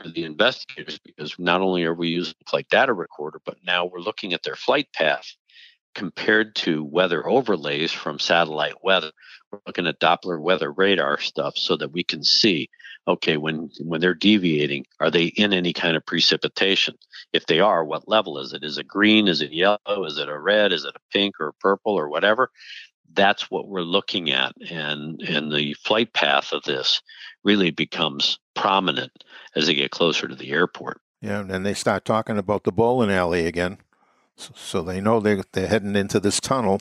[0.00, 4.00] for the investigators because not only are we using flight data recorder, but now we're
[4.00, 5.34] looking at their flight path
[5.94, 9.12] compared to weather overlays from satellite weather.
[9.50, 12.68] We're looking at Doppler weather radar stuff so that we can see,
[13.06, 16.96] okay, when when they're deviating, are they in any kind of precipitation?
[17.32, 18.64] If they are, what level is it?
[18.64, 19.28] Is it green?
[19.28, 20.04] Is it yellow?
[20.04, 20.72] Is it a red?
[20.72, 22.50] Is it a pink or purple or whatever?
[23.14, 27.00] that's what we're looking at and and the flight path of this
[27.42, 32.04] really becomes prominent as they get closer to the airport yeah and then they start
[32.04, 33.78] talking about the bowling alley again
[34.36, 36.80] so, so they know they, they're heading into this tunnel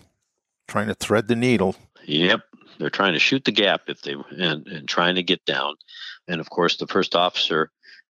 [0.67, 1.75] trying to thread the needle
[2.05, 2.41] yep
[2.79, 5.75] they're trying to shoot the gap if they and, and trying to get down
[6.27, 7.71] and of course the first officer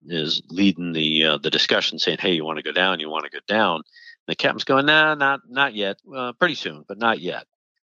[0.07, 3.25] is leading the uh, the discussion saying hey you want to go down you want
[3.25, 3.81] to go down
[4.27, 7.45] the captain's going nah not not yet uh, pretty soon but not yet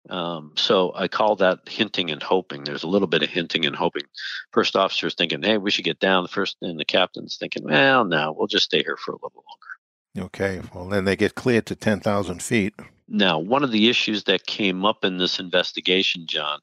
[0.08, 2.64] um, so I call that hinting and hoping.
[2.64, 4.04] There's a little bit of hinting and hoping.
[4.50, 6.22] First officer's thinking, hey, we should get down.
[6.22, 9.44] The first and the captain's thinking, well, no, we'll just stay here for a little
[9.46, 9.69] longer.
[10.18, 10.60] Okay.
[10.74, 12.74] Well, then they get cleared to 10,000 feet.
[13.08, 16.60] Now, one of the issues that came up in this investigation, John,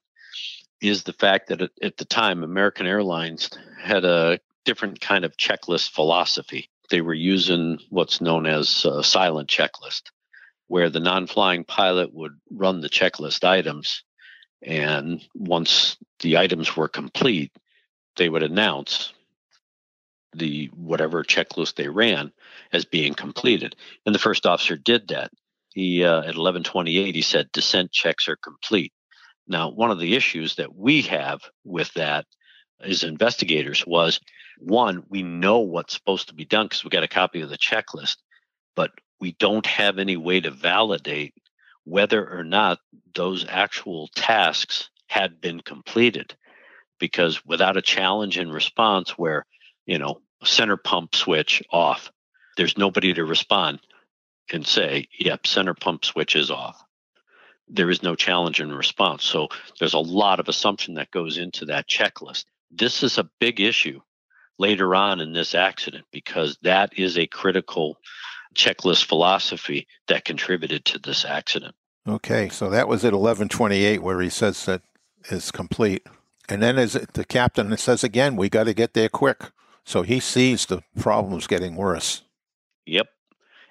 [0.82, 3.50] is the fact that at the time, American Airlines
[3.82, 6.70] had a different kind of checklist philosophy.
[6.89, 10.04] They were using what's known as a silent checklist,
[10.68, 14.04] where the non flying pilot would run the checklist items.
[14.62, 17.52] And once the items were complete,
[18.16, 19.14] they would announce
[20.38, 22.31] the whatever checklist they ran
[22.71, 23.75] as being completed.
[24.05, 25.31] And the first officer did that.
[25.73, 28.93] He uh, at 11:28 he said descent checks are complete.
[29.47, 32.25] Now, one of the issues that we have with that
[32.81, 34.19] as investigators was
[34.59, 37.57] one, we know what's supposed to be done because we got a copy of the
[37.57, 38.17] checklist,
[38.75, 41.33] but we don't have any way to validate
[41.83, 42.79] whether or not
[43.13, 46.35] those actual tasks had been completed.
[46.99, 49.45] Because without a challenge and response where,
[49.85, 52.11] you know, center pump switch off,
[52.57, 53.79] there's nobody to respond
[54.51, 56.83] and say, yep, center pump switch is off
[57.69, 59.23] there is no challenge and response.
[59.23, 62.45] So there's a lot of assumption that goes into that checklist.
[62.71, 64.01] This is a big issue
[64.57, 67.97] later on in this accident because that is a critical
[68.55, 71.75] checklist philosophy that contributed to this accident.
[72.07, 74.81] Okay, so that was at 1128 where he says that
[75.29, 76.07] is complete.
[76.49, 79.51] And then as the captain says again, we got to get there quick.
[79.88, 82.21] So he sees the problems getting worse.
[82.85, 83.07] Yep.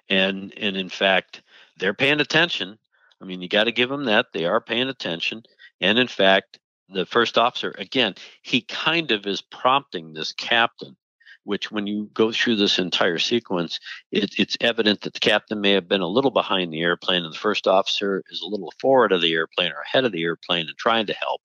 [0.08, 1.42] And and in fact,
[1.78, 2.78] they're paying attention
[3.20, 4.26] I mean, you got to give them that.
[4.32, 5.44] They are paying attention.
[5.80, 6.58] And in fact,
[6.88, 10.96] the first officer, again, he kind of is prompting this captain,
[11.44, 13.80] which when you go through this entire sequence,
[14.12, 17.32] it, it's evident that the captain may have been a little behind the airplane and
[17.32, 20.66] the first officer is a little forward of the airplane or ahead of the airplane
[20.66, 21.42] and trying to help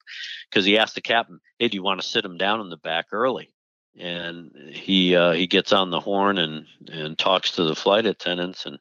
[0.50, 2.78] because he asked the captain, Hey, do you want to sit him down in the
[2.78, 3.50] back early?
[4.00, 8.66] And he uh, he gets on the horn and and talks to the flight attendants
[8.66, 8.80] and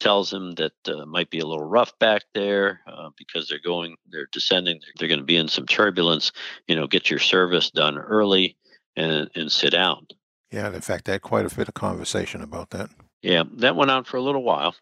[0.00, 3.96] tells them that uh, might be a little rough back there uh, because they're going,
[4.10, 6.32] they're descending, they're, they're going to be in some turbulence.
[6.66, 8.56] You know, get your service done early
[8.96, 10.06] and and sit down.
[10.50, 12.90] Yeah, in fact, I had quite a bit of conversation about that.
[13.22, 14.74] Yeah, that went on for a little while,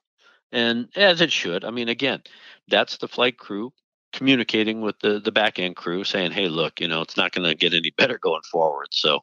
[0.53, 1.65] and as it should.
[1.65, 2.23] I mean, again,
[2.69, 3.73] that's the flight crew
[4.17, 7.49] communicating with the the back end crew, saying, "Hey, look, you know, it's not going
[7.49, 8.89] to get any better going forward.
[8.91, 9.21] So,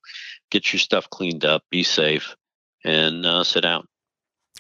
[0.52, 2.36] get your stuff cleaned up, be safe,
[2.86, 3.88] and uh, sit down."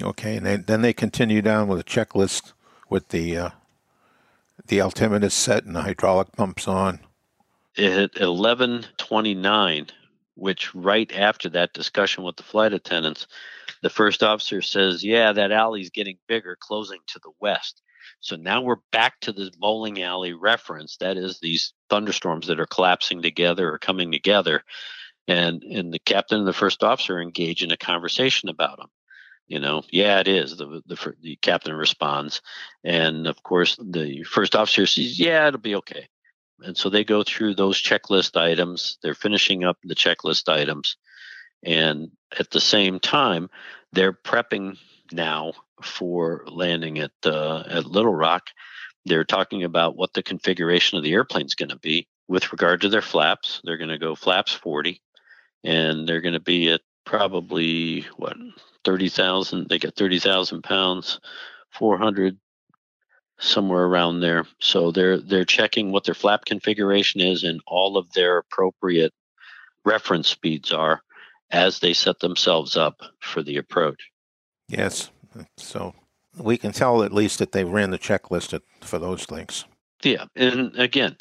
[0.01, 2.53] Okay, and they, then they continue down with a checklist
[2.89, 3.49] with the uh,
[4.67, 6.99] the altimeter set and the hydraulic pumps on.
[7.77, 9.87] At eleven twenty nine,
[10.35, 13.27] which right after that discussion with the flight attendants,
[13.83, 17.83] the first officer says, "Yeah, that alley's getting bigger, closing to the west."
[18.19, 20.97] So now we're back to this bowling alley reference.
[20.97, 24.63] That is these thunderstorms that are collapsing together or coming together,
[25.27, 28.89] and and the captain and the first officer engage in a conversation about them
[29.47, 32.41] you know yeah it is the, the the captain responds
[32.83, 36.07] and of course the first officer says yeah it'll be okay.
[36.61, 38.97] And so they go through those checklist items.
[39.01, 40.95] They're finishing up the checklist items
[41.63, 43.49] and at the same time
[43.91, 44.77] they're prepping
[45.13, 48.47] now for landing at uh, at little rock
[49.05, 52.81] they're talking about what the configuration of the airplane is going to be with regard
[52.81, 55.01] to their flaps they're going to go flaps 40
[55.63, 58.35] and they're going to be at probably what
[58.83, 59.69] thirty thousand.
[59.69, 61.19] They get thirty thousand pounds,
[61.71, 62.37] four hundred,
[63.39, 64.45] somewhere around there.
[64.59, 69.13] So they're they're checking what their flap configuration is and all of their appropriate
[69.85, 71.01] reference speeds are
[71.51, 74.09] as they set themselves up for the approach.
[74.77, 75.09] Yes.
[75.57, 75.93] So
[76.37, 79.65] we can tell at least that they ran the checklist for those things.
[80.03, 81.17] Yeah, and again,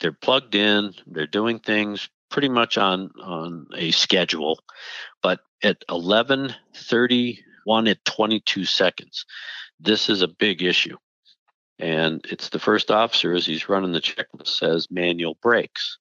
[0.00, 0.92] they're plugged in.
[1.06, 4.58] They're doing things pretty much on on a schedule,
[5.22, 9.24] but at 11:31 at 22 seconds,
[9.80, 10.96] this is a big issue,
[11.78, 15.98] and it's the first officer as he's running the checklist says manual brakes,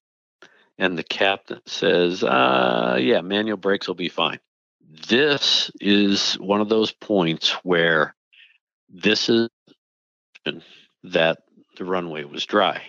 [0.77, 4.39] and the captain says, uh, "Yeah, manual brakes will be fine."
[5.07, 8.15] This is one of those points where
[8.89, 9.49] this is
[11.03, 11.39] that
[11.77, 12.81] the runway was dry.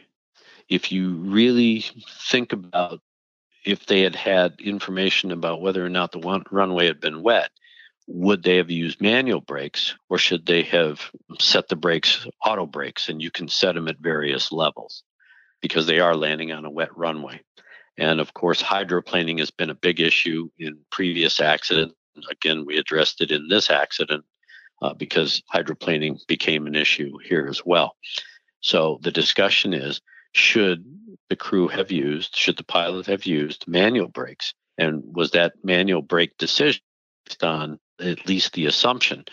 [0.69, 1.85] If you really
[2.29, 3.01] think about
[3.65, 7.51] if they had had information about whether or not the one, runway had been wet,
[8.07, 11.11] would they have used manual brakes or should they have
[11.41, 13.09] set the brakes auto brakes?
[13.09, 15.03] And you can set them at various levels
[15.61, 17.41] because they are landing on a wet runway.
[17.99, 21.95] And of course, hydroplaning has been a big issue in previous accidents.
[22.31, 24.25] Again, we addressed it in this accident
[24.83, 27.97] uh, because hydroplaning became an issue here as well.
[28.61, 30.01] So the discussion is
[30.33, 30.85] should
[31.31, 34.55] the crew have used, should the pilot have used manual brakes?
[34.79, 36.83] And was that manual brake decision
[37.27, 39.25] based on at least the assumption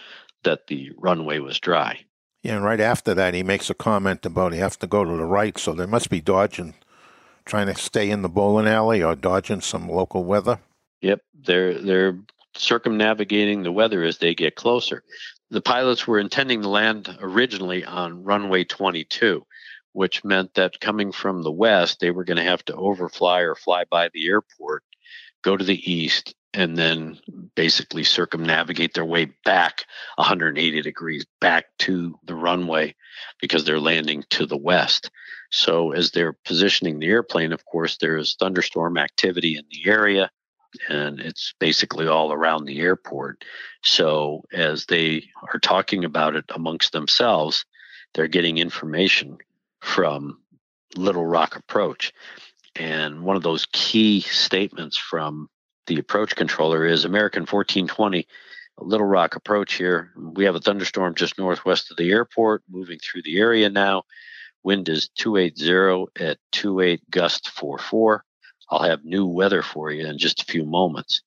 [0.43, 1.99] that the runway was dry?
[2.41, 5.11] Yeah, and right after that, he makes a comment about he has to go to
[5.11, 6.73] the right, so they must be dodging
[7.45, 10.59] trying to stay in the bowling alley or dodging some local weather?
[11.01, 12.17] Yep, they're they're
[12.55, 15.03] circumnavigating the weather as they get closer.
[15.49, 19.45] The pilots were intending to land originally on runway 22,
[19.91, 23.55] which meant that coming from the west, they were going to have to overfly or
[23.55, 24.83] fly by the airport,
[25.43, 27.19] go to the east, and then
[27.55, 29.85] basically circumnavigate their way back
[30.15, 32.95] 180 degrees back to the runway
[33.41, 35.09] because they're landing to the west.
[35.51, 40.31] So, as they're positioning the airplane, of course, there's thunderstorm activity in the area
[40.89, 43.43] and it's basically all around the airport.
[43.83, 47.65] So, as they are talking about it amongst themselves,
[48.13, 49.37] they're getting information
[49.81, 50.39] from
[50.95, 52.13] Little Rock Approach.
[52.75, 55.49] And one of those key statements from
[55.87, 58.27] the approach controller is American 1420,
[58.79, 60.11] Little Rock approach here.
[60.17, 64.03] We have a thunderstorm just northwest of the airport moving through the area now.
[64.63, 68.23] Wind is 280 at 28 gust 44.
[68.73, 71.21] I'll have new weather for you in just a few moments.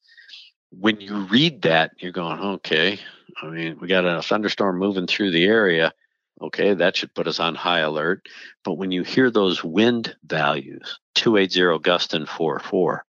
[0.71, 2.99] When you read that, you're going, okay,
[3.41, 5.93] I mean, we got a thunderstorm moving through the area.
[6.43, 8.27] Okay, that should put us on high alert.
[8.65, 13.05] But when you hear those wind values, 280 gust and 44,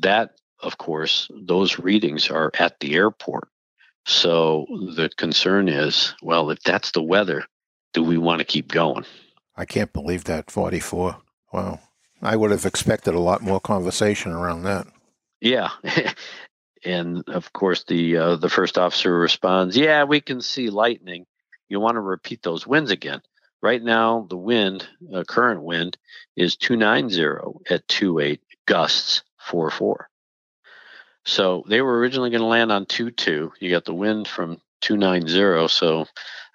[0.00, 0.32] that
[0.62, 3.48] of course, those readings are at the airport.
[4.06, 7.44] So the concern is, well, if that's the weather,
[7.92, 9.04] do we want to keep going?
[9.56, 11.16] I can't believe that 44.
[11.52, 11.80] Wow.
[12.22, 14.86] I would have expected a lot more conversation around that.
[15.40, 15.70] Yeah.
[16.84, 21.26] and of course the uh, the first officer responds, "Yeah, we can see lightning.
[21.68, 23.22] You want to repeat those winds again."
[23.62, 25.96] Right now, the wind, uh, current wind,
[26.36, 30.08] is 290 at 28 gusts 44.
[31.24, 33.52] So they were originally going to land on 2 2.
[33.58, 35.68] You got the wind from 290.
[35.68, 36.06] So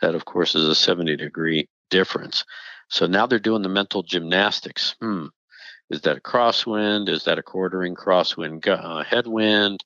[0.01, 2.45] that, of course, is a 70 degree difference.
[2.89, 4.95] So now they're doing the mental gymnastics.
[5.01, 5.27] Hmm.
[5.91, 7.09] Is that a crosswind?
[7.09, 9.83] Is that a quartering crosswind uh, headwind?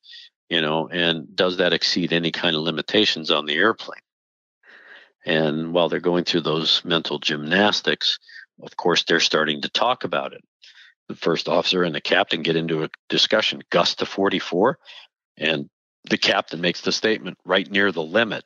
[0.49, 3.99] You know, and does that exceed any kind of limitations on the airplane?
[5.25, 8.19] And while they're going through those mental gymnastics,
[8.61, 10.43] of course, they're starting to talk about it
[11.07, 14.79] the first officer and the captain get into a discussion, gust to 44,
[15.37, 15.69] and
[16.09, 18.43] the captain makes the statement right near the limit.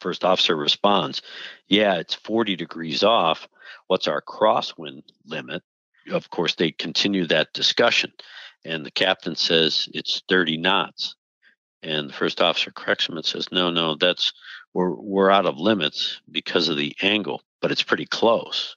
[0.00, 1.22] First officer responds,
[1.66, 3.48] Yeah, it's 40 degrees off.
[3.86, 5.62] What's our crosswind limit?
[6.10, 8.12] Of course, they continue that discussion,
[8.64, 11.14] and the captain says it's 30 knots.
[11.82, 14.32] And the first officer corrects him and says, No, no, that's
[14.74, 18.76] we're we're out of limits because of the angle, but it's pretty close.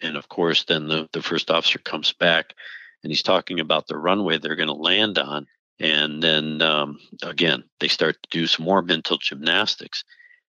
[0.00, 2.54] And of course then the, the first officer comes back
[3.02, 5.46] and he's talking about the runway they're going to land on.
[5.80, 10.04] And then um, again they start to do some more mental gymnastics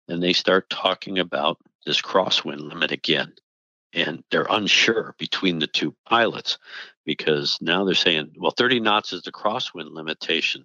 [0.08, 3.32] and they start talking about this crosswind limit again
[3.94, 6.58] and they're unsure between the two pilots
[7.04, 10.64] because now they're saying well 30 knots is the crosswind limitation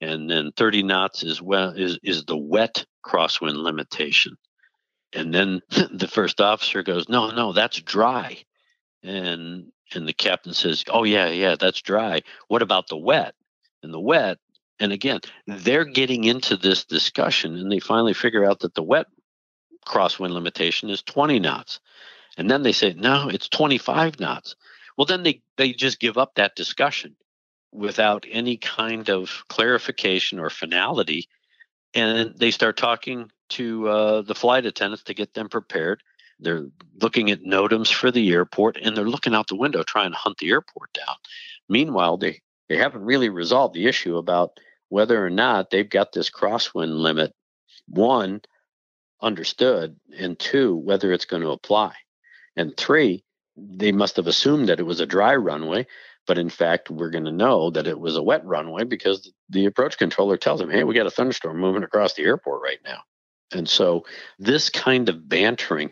[0.00, 4.36] and then 30 knots is well is, is the wet crosswind limitation
[5.12, 5.62] and then
[5.92, 8.38] the first officer goes, "No, no, that's dry."
[9.02, 12.22] And and the captain says, "Oh yeah, yeah, that's dry.
[12.48, 13.34] What about the wet?"
[13.82, 14.38] And the wet,
[14.78, 19.06] and again, they're getting into this discussion, and they finally figure out that the wet
[19.86, 21.80] crosswind limitation is 20 knots.
[22.40, 24.56] And then they say, "No, it's 25 knots."
[24.96, 27.14] Well, then they they just give up that discussion
[27.70, 31.28] without any kind of clarification or finality,
[31.92, 36.02] and they start talking to uh, the flight attendants to get them prepared.
[36.38, 36.66] They're
[37.02, 40.38] looking at NOTAMs for the airport and they're looking out the window trying to hunt
[40.38, 41.16] the airport down.
[41.68, 46.30] Meanwhile, they, they haven't really resolved the issue about whether or not they've got this
[46.30, 47.34] crosswind limit,
[47.86, 48.40] one,
[49.20, 51.92] understood, and two, whether it's going to apply.
[52.56, 53.24] And three,
[53.56, 55.86] they must have assumed that it was a dry runway,
[56.26, 59.66] but in fact, we're going to know that it was a wet runway because the
[59.66, 63.00] approach controller tells them, hey, we got a thunderstorm moving across the airport right now.
[63.52, 64.04] And so
[64.38, 65.90] this kind of bantering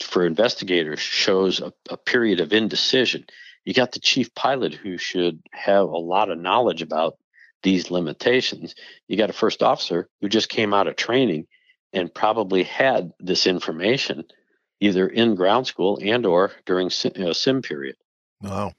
[0.00, 3.24] for investigators shows a, a, period of indecision.
[3.64, 7.16] You got the chief pilot who should have a lot of knowledge about
[7.62, 8.74] these limitations.
[9.08, 11.46] You got a first officer who just came out of training
[11.92, 14.24] and probably had this information
[14.80, 17.96] either in ground school and or during sim, you uh, know, sim period.
[18.42, 18.72] Wow.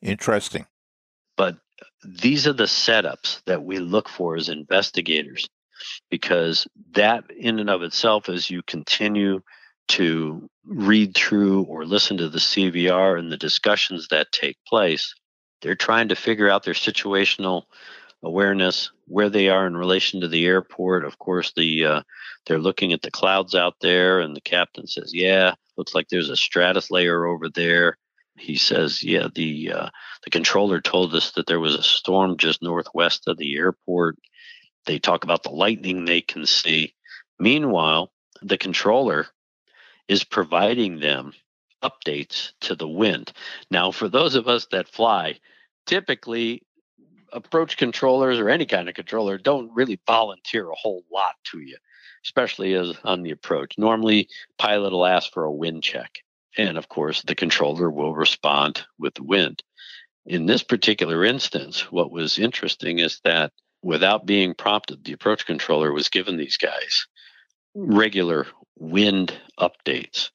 [0.00, 0.66] Interesting.
[1.36, 5.48] But uh, these are the setups that we look for as investigators
[6.10, 9.40] because that in and of itself as you continue
[9.88, 15.14] to read through or listen to the CVR and the discussions that take place,
[15.60, 17.64] they're trying to figure out their situational
[18.22, 21.04] awareness, where they are in relation to the airport.
[21.04, 22.02] Of course, the uh,
[22.46, 26.30] they're looking at the clouds out there, and the captain says, "Yeah, looks like there's
[26.30, 27.98] a stratus layer over there."
[28.38, 29.90] he says, "Yeah, the uh,
[30.24, 34.16] the controller told us that there was a storm just northwest of the airport.
[34.86, 36.94] They talk about the lightning they can see.
[37.38, 39.28] Meanwhile, the controller
[40.08, 41.32] is providing them
[41.82, 43.32] updates to the wind.
[43.70, 45.38] Now, for those of us that fly,
[45.86, 46.62] typically
[47.32, 51.76] approach controllers or any kind of controller don't really volunteer a whole lot to you,
[52.24, 53.74] especially as on the approach.
[53.78, 54.28] Normally,
[54.58, 56.18] pilot will ask for a wind check,
[56.56, 59.62] and of course, the controller will respond with the wind.
[60.26, 63.52] In this particular instance, what was interesting is that
[63.82, 67.06] without being prompted, the approach controller was given these guys
[67.74, 68.46] regular
[68.78, 70.30] wind updates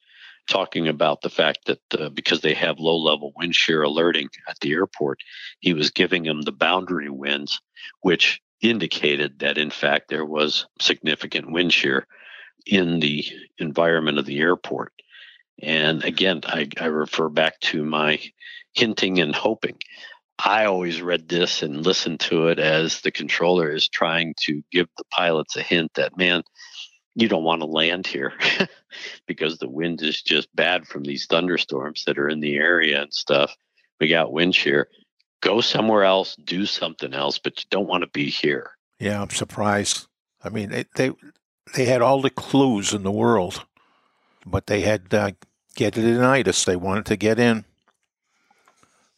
[0.48, 4.58] talking about the fact that uh, because they have low level wind shear alerting at
[4.60, 5.20] the airport,
[5.60, 7.60] he was giving them the boundary winds,
[8.00, 12.06] which indicated that in fact there was significant wind shear
[12.66, 13.24] in the
[13.58, 14.92] environment of the airport.
[15.60, 18.20] And again, I, I refer back to my
[18.74, 19.78] hinting and hoping.
[20.38, 24.86] I always read this and listened to it as the controller is trying to give
[24.96, 26.44] the pilots a hint that, man,
[27.14, 28.32] you don't want to land here
[29.26, 33.12] because the wind is just bad from these thunderstorms that are in the area and
[33.12, 33.56] stuff.
[34.00, 34.88] We got wind shear.
[35.40, 38.70] Go somewhere else, do something else, but you don't want to be here.
[38.98, 40.06] Yeah, I'm surprised.
[40.42, 41.12] I mean, they they,
[41.74, 43.64] they had all the clues in the world,
[44.44, 45.32] but they had uh,
[45.76, 46.64] get it us.
[46.64, 47.64] They wanted to get in.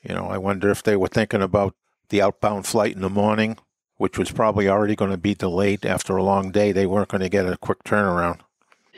[0.02, 1.74] You know, I wonder if they were thinking about
[2.08, 3.58] the outbound flight in the morning
[4.00, 6.72] which was probably already going to be delayed after a long day.
[6.72, 8.40] They weren't going to get a quick turnaround.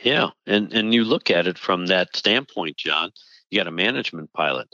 [0.04, 3.10] Yeah, and and you look at it from that standpoint, John.
[3.50, 4.68] You got a management pilot.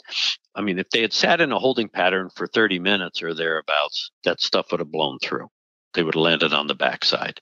[0.54, 4.10] I mean, if they had sat in a holding pattern for 30 minutes or thereabouts,
[4.24, 5.48] that stuff would have blown through.
[5.94, 7.40] They would have landed on the backside.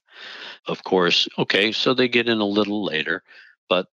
[0.68, 3.24] Of course, okay, so they get in a little later,
[3.68, 3.88] but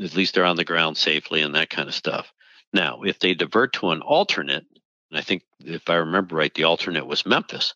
[0.00, 2.32] at least they're on the ground safely and that kind of stuff.
[2.72, 4.64] Now, if they divert to an alternate,
[5.10, 7.74] and I think if I remember right, the alternate was Memphis.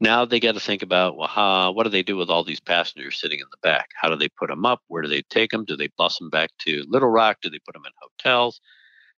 [0.00, 2.60] Now they got to think about, well, how, what do they do with all these
[2.60, 3.90] passengers sitting in the back?
[3.94, 4.80] How do they put them up?
[4.88, 5.66] Where do they take them?
[5.66, 7.38] Do they bus them back to Little Rock?
[7.42, 8.60] Do they put them in hotels?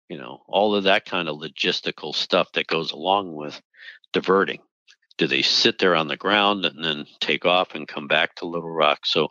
[0.08, 3.62] You know, all of that kind of logistical stuff that goes along with
[4.12, 4.58] diverting.
[5.18, 8.46] Do they sit there on the ground and then take off and come back to
[8.46, 9.06] Little Rock?
[9.06, 9.28] So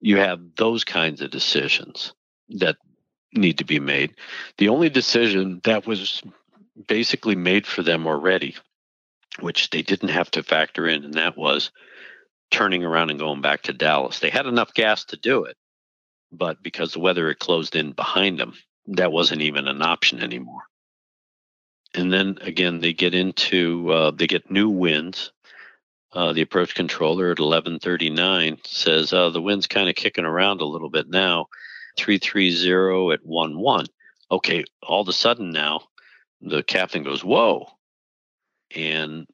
[0.00, 2.14] you have those kinds of decisions
[2.50, 2.76] that
[3.34, 4.14] need to be made.
[4.56, 6.22] The only decision that was
[6.88, 8.54] basically made for them already
[9.40, 11.70] which they didn't have to factor in, and that was
[12.50, 14.18] turning around and going back to Dallas.
[14.18, 15.56] They had enough gas to do it,
[16.32, 18.54] but because the weather had closed in behind them,
[18.86, 20.62] that wasn't even an option anymore.
[21.94, 25.32] And then again, they get into uh, they get new winds.
[26.12, 30.66] Uh, the approach controller at 11:39 says uh, the wind's kind of kicking around a
[30.66, 31.46] little bit now.
[31.98, 33.86] 330 at 11.
[34.30, 35.80] Okay, all of a sudden now,
[36.40, 37.68] the captain goes, "Whoa!"
[38.74, 39.26] And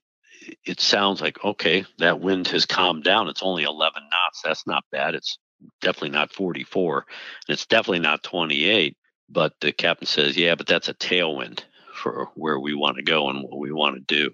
[0.65, 3.29] it sounds like okay that wind has calmed down.
[3.29, 4.43] It's only 11 knots.
[4.43, 5.15] That's not bad.
[5.15, 5.39] It's
[5.81, 7.07] definitely not 44
[7.47, 8.97] and it's definitely not 28
[9.29, 11.61] but the captain says yeah but that's a tailwind
[11.95, 14.31] for where we want to go and what we want to do.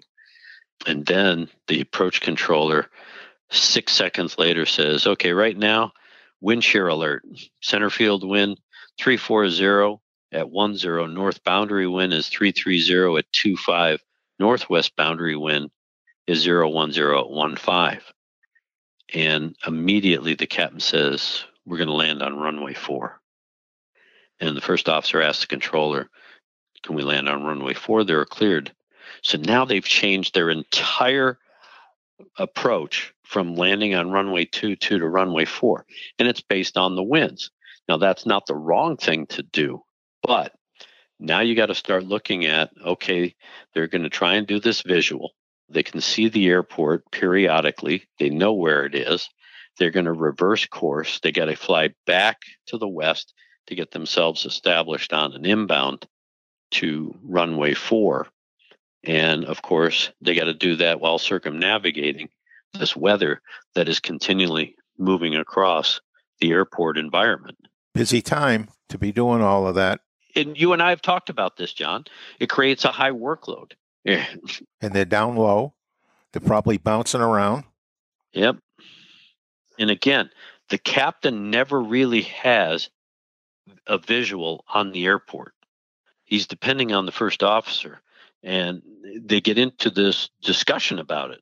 [0.87, 2.87] And then the approach controller
[3.51, 5.91] six seconds later says okay right now
[6.41, 7.23] wind shear alert.
[7.61, 8.59] Center field wind
[8.99, 9.99] 340
[10.31, 13.99] at 10 north boundary wind is 330 at 25
[14.39, 15.69] northwest boundary wind
[16.27, 18.01] is 01015.
[19.13, 23.19] And immediately the captain says, We're going to land on runway four.
[24.39, 26.09] And the first officer asks the controller,
[26.83, 28.03] Can we land on runway four?
[28.03, 28.71] They're cleared.
[29.21, 31.39] So now they've changed their entire
[32.37, 35.85] approach from landing on runway two, two to runway four.
[36.17, 37.51] And it's based on the winds.
[37.87, 39.83] Now, that's not the wrong thing to do,
[40.21, 40.53] but
[41.19, 43.35] now you got to start looking at okay,
[43.73, 45.31] they're going to try and do this visual.
[45.69, 49.29] They can see the airport periodically, they know where it is.
[49.77, 51.19] They're going to reverse course.
[51.21, 53.33] They got to fly back to the west
[53.67, 56.05] to get themselves established on an inbound
[56.71, 58.27] to runway four.
[59.03, 62.29] And of course, they got to do that while circumnavigating
[62.73, 63.41] this weather
[63.75, 66.01] that is continually moving across
[66.39, 67.57] the airport environment.
[67.93, 70.01] Busy time to be doing all of that
[70.35, 72.05] and you and I have talked about this, John.
[72.39, 73.73] It creates a high workload.
[74.05, 75.73] and they're down low.
[76.31, 77.63] They're probably bouncing around.
[78.33, 78.57] Yep.
[79.79, 80.29] And again,
[80.69, 82.89] the captain never really has
[83.87, 85.53] a visual on the airport.
[86.25, 88.01] He's depending on the first officer.
[88.43, 88.81] And
[89.17, 91.41] they get into this discussion about it.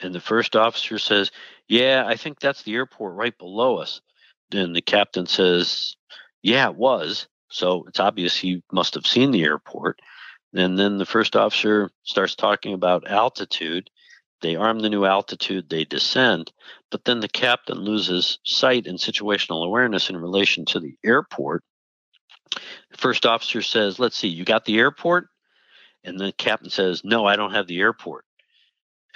[0.00, 1.30] And the first officer says,
[1.68, 4.00] Yeah, I think that's the airport right below us.
[4.50, 5.96] Then the captain says,
[6.42, 7.26] Yeah, it was.
[7.54, 10.00] So it's obvious he must have seen the airport.
[10.54, 13.90] And then the first officer starts talking about altitude.
[14.40, 16.52] They arm the new altitude, they descend,
[16.90, 21.62] but then the captain loses sight and situational awareness in relation to the airport.
[22.90, 25.28] The first officer says, Let's see, you got the airport?
[26.02, 28.24] And the captain says, No, I don't have the airport.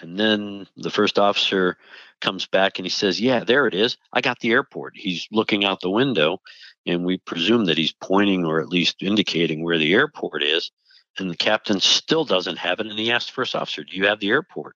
[0.00, 1.76] And then the first officer
[2.20, 3.96] comes back and he says, Yeah, there it is.
[4.12, 4.94] I got the airport.
[4.96, 6.40] He's looking out the window,
[6.88, 10.72] and we presume that he's pointing or at least indicating where the airport is.
[11.18, 12.86] And the captain still doesn't have it.
[12.86, 14.74] And he asks the first officer, Do you have the airport?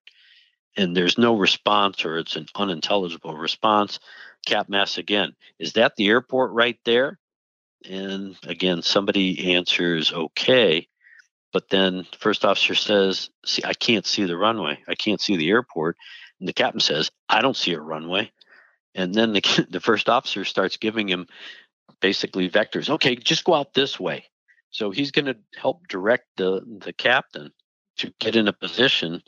[0.76, 3.98] And there's no response, or it's an unintelligible response.
[4.44, 7.18] Captain asks again, Is that the airport right there?
[7.88, 10.88] And again, somebody answers, Okay.
[11.50, 14.82] But then first officer says, "See, I can't see the runway.
[14.88, 15.98] I can't see the airport."
[16.40, 18.32] And the captain says, "I don't see a runway."
[18.94, 21.26] And then the the first officer starts giving him
[22.00, 22.88] basically vectors.
[22.90, 24.24] Okay, just go out this way.
[24.70, 27.52] So he's going to help direct the the captain
[27.98, 29.22] to get in a position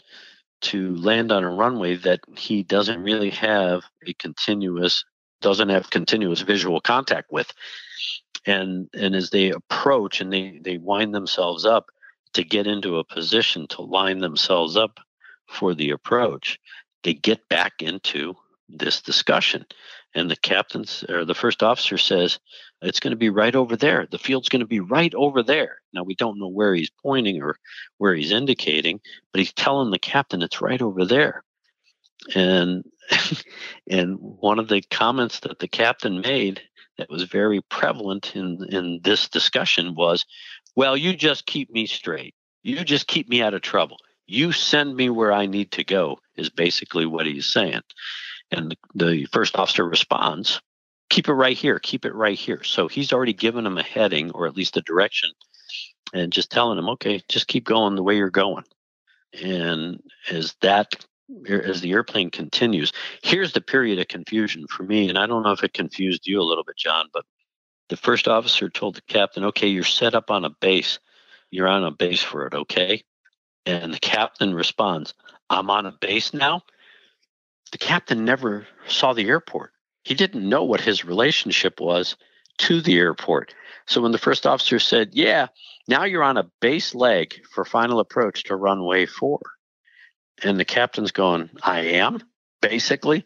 [0.63, 5.05] to land on a runway that he doesn't really have a continuous
[5.43, 7.53] doesn't have continuous visual contact with
[8.47, 11.91] and and as they approach and they they wind themselves up
[12.35, 15.01] to get into a position to line themselves up
[15.49, 16.59] for the approach,
[17.03, 18.35] they get back into
[18.69, 19.65] this discussion.
[20.15, 22.39] And the captain or the first officer says,
[22.83, 24.07] it's going to be right over there.
[24.11, 25.79] The field's going to be right over there.
[25.93, 27.57] Now, we don't know where he's pointing or
[27.99, 29.01] where he's indicating,
[29.33, 31.43] but he's telling the captain it's right over there.
[32.35, 32.85] And
[33.91, 36.61] and one of the comments that the captain made
[36.97, 40.25] that was very prevalent in, in this discussion was,
[40.77, 42.35] well, you just keep me straight.
[42.63, 43.99] You just keep me out of trouble.
[44.27, 47.83] You send me where I need to go, is basically what he's saying.
[48.51, 50.61] And the first officer responds,
[51.11, 52.63] keep it right here, keep it right here.
[52.63, 55.31] So he's already given him a heading or at least a direction
[56.13, 58.65] and just telling him, okay, just keep going the way you're going.
[59.43, 60.95] And as that
[61.49, 62.93] as the airplane continues,
[63.23, 65.09] here's the period of confusion for me.
[65.09, 67.25] And I don't know if it confused you a little bit, John, but
[67.89, 70.99] the first officer told the captain, okay, you're set up on a base.
[71.51, 73.03] You're on a base for it, okay?
[73.67, 75.15] And the captain responds,
[75.51, 76.63] I'm on a base now.
[77.75, 79.73] The captain never saw the airport.
[80.05, 82.15] He didn't know what his relationship was
[82.59, 83.53] to the airport.
[83.87, 85.49] So when the first officer said, Yeah,
[85.89, 89.41] now you're on a base leg for final approach to runway four.
[90.41, 92.23] And the captain's going, I am,
[92.63, 93.25] basically.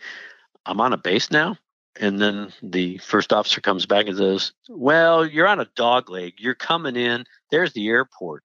[0.65, 1.59] I'm on a base now.
[2.01, 6.37] And then the first officer comes back and says, Well, you're on a dog leg.
[6.39, 7.27] You're coming in.
[7.51, 8.45] There's the airport.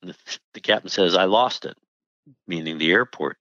[0.00, 0.16] The,
[0.54, 1.76] the captain says, I lost it,
[2.46, 3.36] meaning the airport.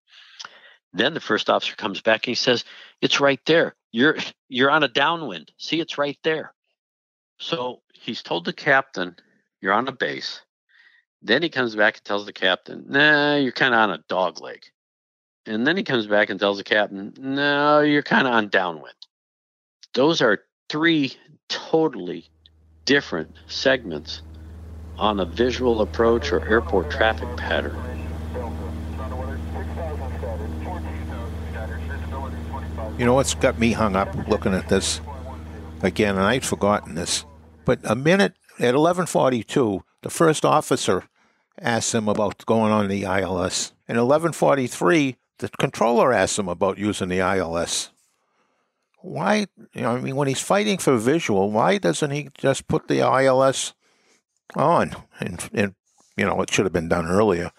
[0.95, 2.65] Then the first officer comes back and he says,
[3.01, 3.75] It's right there.
[3.91, 4.17] You're
[4.49, 5.51] you're on a downwind.
[5.57, 6.53] See, it's right there.
[7.39, 9.15] So he's told the captain,
[9.61, 10.41] You're on a base.
[11.21, 14.41] Then he comes back and tells the captain, Nah, you're kind of on a dog
[14.41, 14.63] leg.
[15.45, 18.95] And then he comes back and tells the captain, No, you're kind of on downwind
[19.95, 21.15] those are three
[21.49, 22.25] totally
[22.85, 24.21] different segments
[24.97, 27.94] on a visual approach or airport traffic pattern.
[32.97, 35.01] You know what's got me hung up looking at this
[35.81, 37.25] again, and I'd forgotten this.
[37.65, 41.03] But a minute at 11:42, the first officer
[41.59, 43.73] asked him about going on the ILS.
[43.87, 47.89] And 11:43, the controller asked him about using the ILS
[49.05, 52.87] why, you know, I mean, when he's fighting for visual, why doesn't he just put
[52.87, 53.73] the ILS
[54.55, 54.95] on?
[55.19, 55.75] And, and
[56.17, 57.51] you know, it should have been done earlier.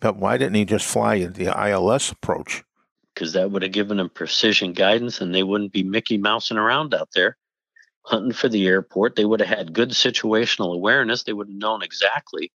[0.00, 2.62] But why didn't he just fly the ILS approach?
[3.18, 6.94] Because that would have given them precision guidance and they wouldn't be Mickey Mousing around
[6.94, 7.36] out there
[8.04, 9.16] hunting for the airport.
[9.16, 11.24] They would have had good situational awareness.
[11.24, 12.52] They would have known exactly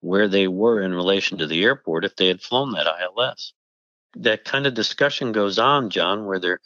[0.00, 3.52] where they were in relation to the airport if they had flown that ILS.
[4.16, 6.60] That kind of discussion goes on, John, where they're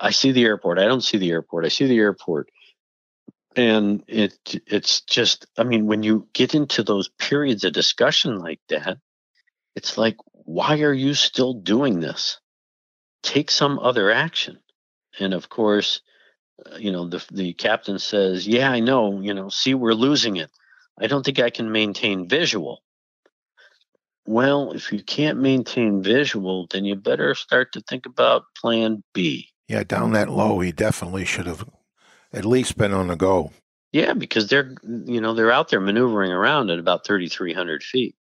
[0.00, 0.78] I see the airport.
[0.78, 1.64] I don't see the airport.
[1.64, 2.48] I see the airport.
[3.56, 4.38] And it
[4.68, 8.98] it's just I mean when you get into those periods of discussion like that,
[9.74, 12.38] it's like why are you still doing this?
[13.24, 14.60] Take some other action.
[15.18, 16.02] And of course,
[16.64, 20.36] uh, you know the the captain says, "Yeah, I know, you know, see we're losing
[20.36, 20.50] it.
[21.00, 22.82] I don't think I can maintain visual."
[24.26, 29.48] Well, if you can't maintain visual, then you better start to think about plan B.
[29.68, 31.68] Yeah, down that low, he definitely should have
[32.32, 33.50] at least been on the go.
[33.92, 38.14] Yeah, because they're you know they're out there maneuvering around at about 3,300 feet,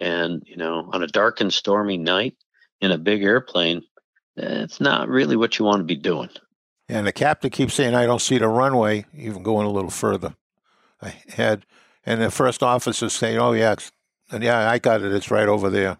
[0.00, 2.36] and you know on a dark and stormy night
[2.80, 3.82] in a big airplane,
[4.36, 6.30] it's not really what you want to be doing.
[6.88, 10.34] And the captain keeps saying, "I don't see the runway," even going a little further.
[11.00, 11.64] I had,
[12.04, 13.76] and the first officer saying, "Oh yeah,
[14.30, 15.12] and yeah, I got it.
[15.12, 15.98] It's right over there."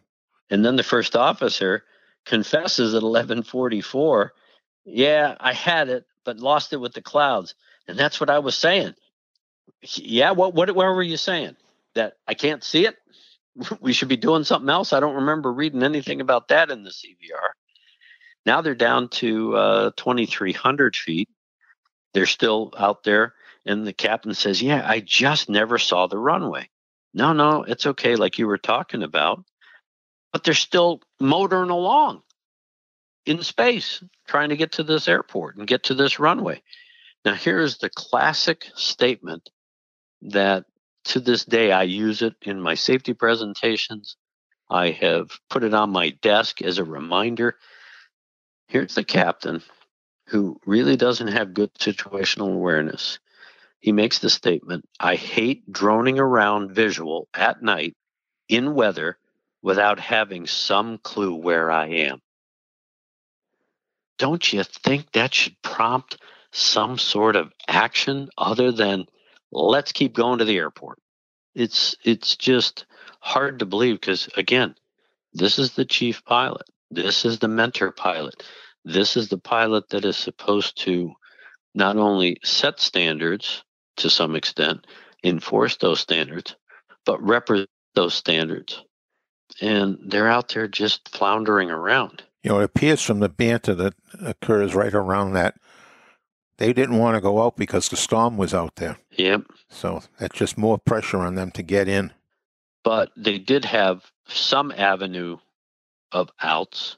[0.50, 1.84] And then the first officer
[2.26, 4.34] confesses at 11:44,
[4.84, 7.54] "Yeah, I had it, but lost it with the clouds."
[7.86, 8.94] And that's what I was saying.
[9.82, 11.56] Yeah, what what what were you saying?
[11.94, 12.96] That I can't see it?
[13.80, 14.92] We should be doing something else.
[14.92, 17.54] I don't remember reading anything about that in the CVR.
[18.46, 21.28] Now they're down to uh, 2,300 feet.
[22.12, 23.34] They're still out there,
[23.66, 26.70] and the captain says, "Yeah, I just never saw the runway."
[27.12, 29.44] No, no, it's okay, like you were talking about
[30.34, 32.20] but they're still motoring along
[33.24, 36.60] in space trying to get to this airport and get to this runway.
[37.24, 39.48] Now, here is the classic statement
[40.22, 40.64] that
[41.04, 44.16] to this day I use it in my safety presentations.
[44.68, 47.56] I have put it on my desk as a reminder.
[48.68, 49.62] Here's the captain
[50.26, 53.18] who really doesn't have good situational awareness.
[53.80, 57.94] He makes the statement I hate droning around visual at night
[58.48, 59.18] in weather
[59.62, 62.20] without having some clue where I am.
[64.18, 66.18] Don't you think that should prompt
[66.52, 69.06] some sort of action other than
[69.50, 70.98] let's keep going to the airport?
[71.54, 72.86] It's it's just
[73.20, 74.74] hard to believe because again,
[75.32, 76.66] this is the chief pilot.
[76.94, 78.42] This is the mentor pilot.
[78.84, 81.12] This is the pilot that is supposed to
[81.74, 83.64] not only set standards
[83.96, 84.86] to some extent,
[85.22, 86.56] enforce those standards,
[87.04, 88.82] but represent those standards
[89.60, 92.22] and they're out there just floundering around.
[92.42, 95.56] You know, it appears from the banter that occurs right around that
[96.58, 98.98] they didn't want to go out because the storm was out there.
[99.12, 99.42] Yep.
[99.70, 102.12] So that's just more pressure on them to get in.
[102.82, 105.38] But they did have some avenue
[106.14, 106.96] of outs.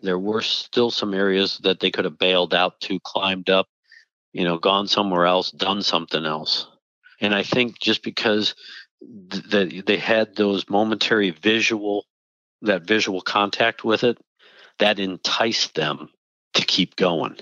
[0.00, 3.68] There were still some areas that they could have bailed out to, climbed up,
[4.32, 6.66] you know, gone somewhere else, done something else.
[7.20, 8.54] And I think just because
[9.00, 12.06] that they had those momentary visual
[12.62, 14.18] that visual contact with it
[14.78, 16.08] that enticed them
[16.54, 17.36] to keep going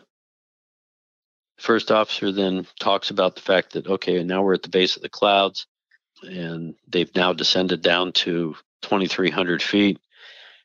[1.59, 4.97] first officer then talks about the fact that okay and now we're at the base
[4.97, 5.67] of the clouds
[6.23, 9.99] and they've now descended down to 2300 feet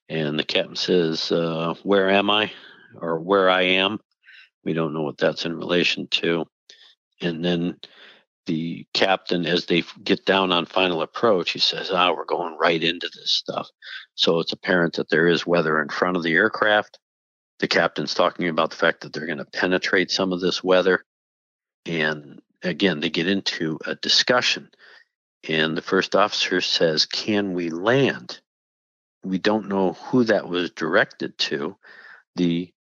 [0.10, 2.52] and the captain says uh, where am i
[3.00, 4.00] or where i am
[4.64, 6.46] we don't know what that's in relation to
[7.22, 7.78] and then
[8.48, 12.82] the captain, as they get down on final approach, he says, "Ah, we're going right
[12.82, 13.70] into this stuff."
[14.16, 16.98] So it's apparent that there is weather in front of the aircraft.
[17.60, 21.04] The captain's talking about the fact that they're going to penetrate some of this weather,
[21.86, 24.70] and again, they get into a discussion.
[25.48, 28.40] And the first officer says, "Can we land?"
[29.28, 31.76] We don't know who that was directed to.
[32.38, 32.74] The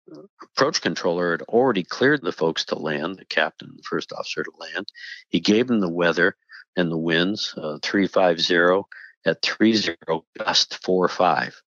[0.43, 4.51] approach controller had already cleared the folks to land, the captain, the first officer to
[4.59, 4.87] land.
[5.29, 6.35] He gave them the weather
[6.75, 8.83] and the winds, uh, 350
[9.25, 9.95] at 30
[10.37, 11.61] gust 45.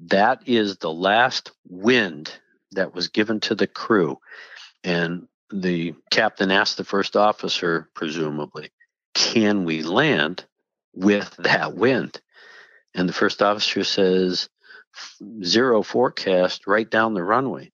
[0.00, 2.32] That is the last wind
[2.72, 4.18] that was given to the crew.
[4.82, 8.70] And the captain asked the first officer, presumably,
[9.14, 10.44] can we land
[10.92, 12.20] with that wind?
[12.94, 14.48] And the first officer says,
[15.42, 17.72] zero forecast right down the runway.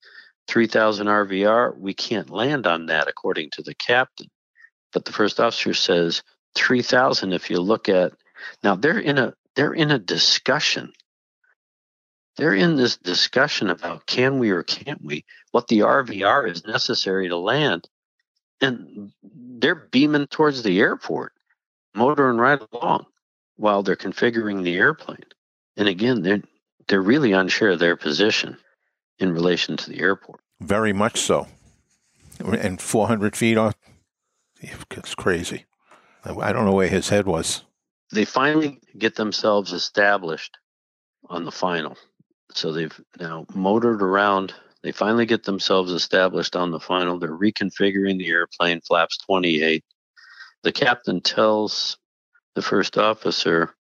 [0.49, 4.29] 3000 RVR, we can't land on that according to the captain.
[4.93, 6.23] But the first officer says
[6.57, 8.13] 3000 if you look at
[8.65, 10.93] now they're in a they're in a discussion.
[12.37, 17.29] They're in this discussion about can we or can't we, what the RVR is necessary
[17.29, 17.89] to land.
[18.61, 21.33] And they're beaming towards the airport,
[21.95, 23.07] motoring right along
[23.61, 25.25] while they're configuring the airplane.
[25.77, 26.43] And again, they're
[26.89, 28.57] they're really unsure of their position
[29.19, 30.41] in relation to the airport.
[30.61, 31.47] Very much so.
[32.41, 33.75] And 400 feet off,
[34.61, 35.67] it's crazy.
[36.25, 37.63] I don't know where his head was.
[38.11, 40.57] They finally get themselves established
[41.29, 41.97] on the final.
[42.53, 44.53] So they've now motored around.
[44.83, 47.19] They finally get themselves established on the final.
[47.19, 49.85] They're reconfiguring the airplane, flaps 28.
[50.63, 51.99] The captain tells
[52.55, 53.75] the first officer,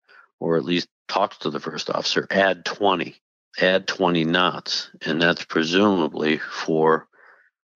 [0.40, 3.16] or at least talks to the first officer, add 20,
[3.60, 4.90] add 20 knots.
[5.04, 7.08] And that's presumably for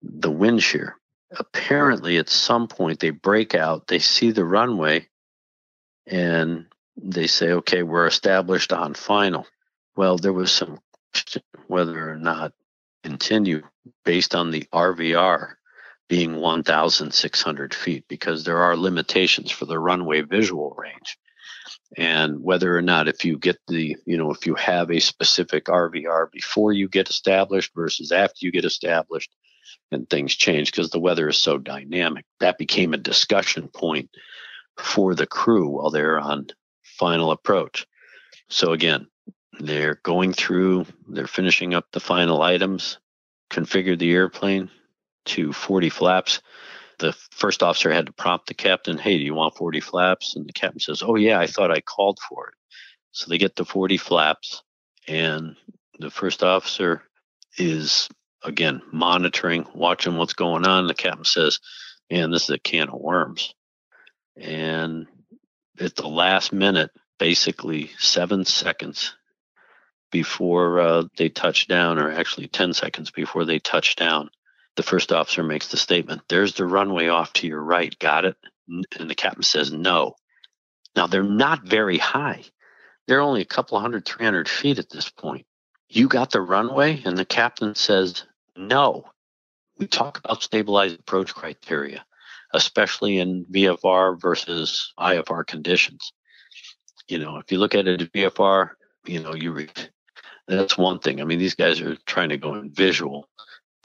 [0.02, 0.96] the wind shear.
[1.38, 5.06] Apparently, at some point, they break out, they see the runway,
[6.06, 6.66] and
[6.96, 9.46] they say, okay, we're established on final.
[9.96, 10.80] Well, there was some
[11.12, 12.52] question whether or not
[13.04, 13.62] continue
[14.04, 15.54] based on the RVR
[16.10, 21.16] being 1,600 feet because there are limitations for the runway visual range
[21.96, 25.64] and whether or not if you get the you know if you have a specific
[25.66, 29.30] rvr before you get established versus after you get established
[29.92, 34.10] and things change because the weather is so dynamic that became a discussion point
[34.76, 36.46] for the crew while they're on
[36.82, 37.86] final approach.
[38.48, 39.06] So again,
[39.58, 42.98] they're going through, they're finishing up the final items,
[43.50, 44.70] configure the airplane
[45.26, 46.40] to 40 flaps.
[46.98, 50.36] The first officer had to prompt the captain, hey, do you want 40 flaps?
[50.36, 52.54] And the captain says, oh, yeah, I thought I called for it.
[53.12, 54.62] So they get the 40 flaps,
[55.08, 55.56] and
[55.98, 57.02] the first officer
[57.56, 58.08] is,
[58.44, 60.86] again, monitoring, watching what's going on.
[60.86, 61.58] The captain says,
[62.10, 63.54] man, this is a can of worms.
[64.36, 65.06] And
[65.78, 69.14] at the last minute, basically seven seconds
[70.10, 74.30] before uh, they touch down, or actually 10 seconds before they touch down,
[74.76, 77.96] the first officer makes the statement, There's the runway off to your right.
[77.98, 78.36] Got it?
[78.68, 80.14] And the captain says, No.
[80.96, 82.44] Now, they're not very high.
[83.06, 85.46] They're only a couple hundred, 300 feet at this point.
[85.88, 87.02] You got the runway?
[87.04, 88.24] And the captain says,
[88.56, 89.04] No.
[89.78, 92.04] We talk about stabilized approach criteria,
[92.52, 96.12] especially in VFR versus IFR conditions.
[97.08, 98.70] You know, if you look at it VFR,
[99.06, 99.90] you know, you read
[100.50, 101.20] that's one thing.
[101.20, 103.28] I mean, these guys are trying to go in visual,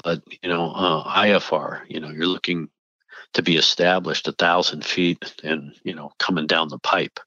[0.05, 2.69] but you know, uh, IFR, you know, you're looking
[3.33, 7.19] to be established a thousand feet and you know coming down the pipe.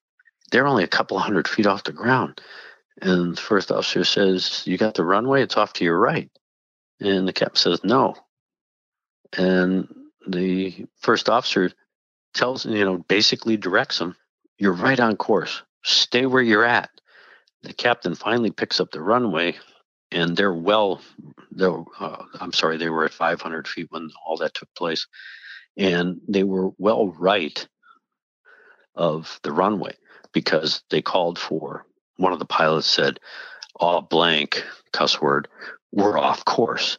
[0.50, 2.40] They're only a couple hundred feet off the ground,
[3.02, 5.42] and the first officer says, "You got the runway?
[5.42, 6.30] It's off to your right."
[7.00, 8.14] And the captain says, "No."
[9.36, 9.92] And
[10.26, 11.72] the first officer
[12.32, 14.14] tells you know basically directs him,
[14.56, 15.62] "You're right on course.
[15.82, 16.90] Stay where you're at."
[17.62, 19.56] the captain finally picks up the runway
[20.10, 21.00] and they're well
[21.50, 25.06] they're, uh, i'm sorry they were at 500 feet when all that took place
[25.76, 27.66] and they were well right
[28.94, 29.94] of the runway
[30.32, 31.86] because they called for
[32.16, 33.20] one of the pilots said
[33.80, 35.48] oh blank cuss word
[35.92, 36.98] we're off course.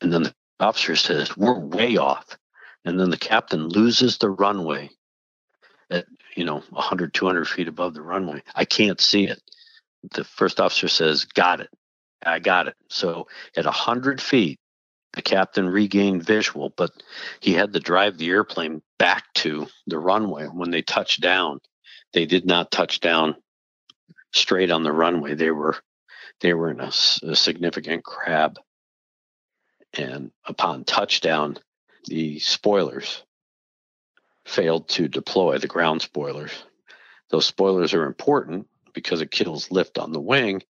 [0.00, 2.38] And then the officer says we're way off.
[2.84, 4.90] And then the captain loses the runway
[5.90, 8.42] at you know 100 200 feet above the runway.
[8.54, 9.40] I can't see it.
[10.12, 11.70] The first officer says, Got it.
[12.26, 12.76] I got it.
[12.88, 14.58] So at 100 feet,
[15.12, 16.90] the captain regained visual, but
[17.40, 20.46] he had to drive the airplane back to the runway.
[20.46, 21.60] When they touched down,
[22.12, 23.36] they did not touch down
[24.32, 25.34] straight on the runway.
[25.34, 25.76] They were
[26.40, 26.88] they were in a,
[27.22, 28.58] a significant crab.
[29.94, 31.56] And upon touchdown,
[32.04, 33.22] the spoilers
[34.44, 36.52] failed to deploy the ground spoilers.
[37.30, 40.62] Those spoilers are important because it kills lift on the wing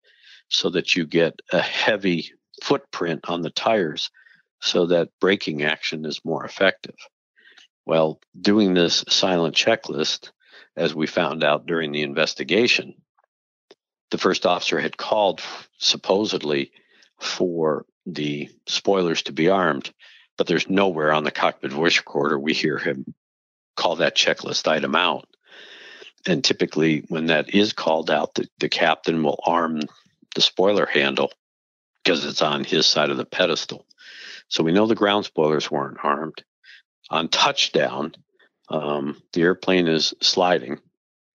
[0.49, 2.31] so that you get a heavy
[2.61, 4.09] footprint on the tires
[4.61, 6.95] so that braking action is more effective.
[7.85, 10.31] Well, doing this silent checklist,
[10.75, 12.95] as we found out during the investigation,
[14.11, 15.41] the first officer had called
[15.77, 16.71] supposedly
[17.19, 19.91] for the spoilers to be armed,
[20.37, 23.13] but there's nowhere on the cockpit voice recorder we hear him
[23.75, 25.27] call that checklist item out
[26.25, 29.81] and typically when that is called out the, the captain will arm
[30.35, 31.31] the spoiler handle
[32.03, 33.85] because it's on his side of the pedestal.
[34.47, 36.43] So we know the ground spoilers weren't armed
[37.09, 38.13] on touchdown
[38.69, 40.79] um, the airplane is sliding.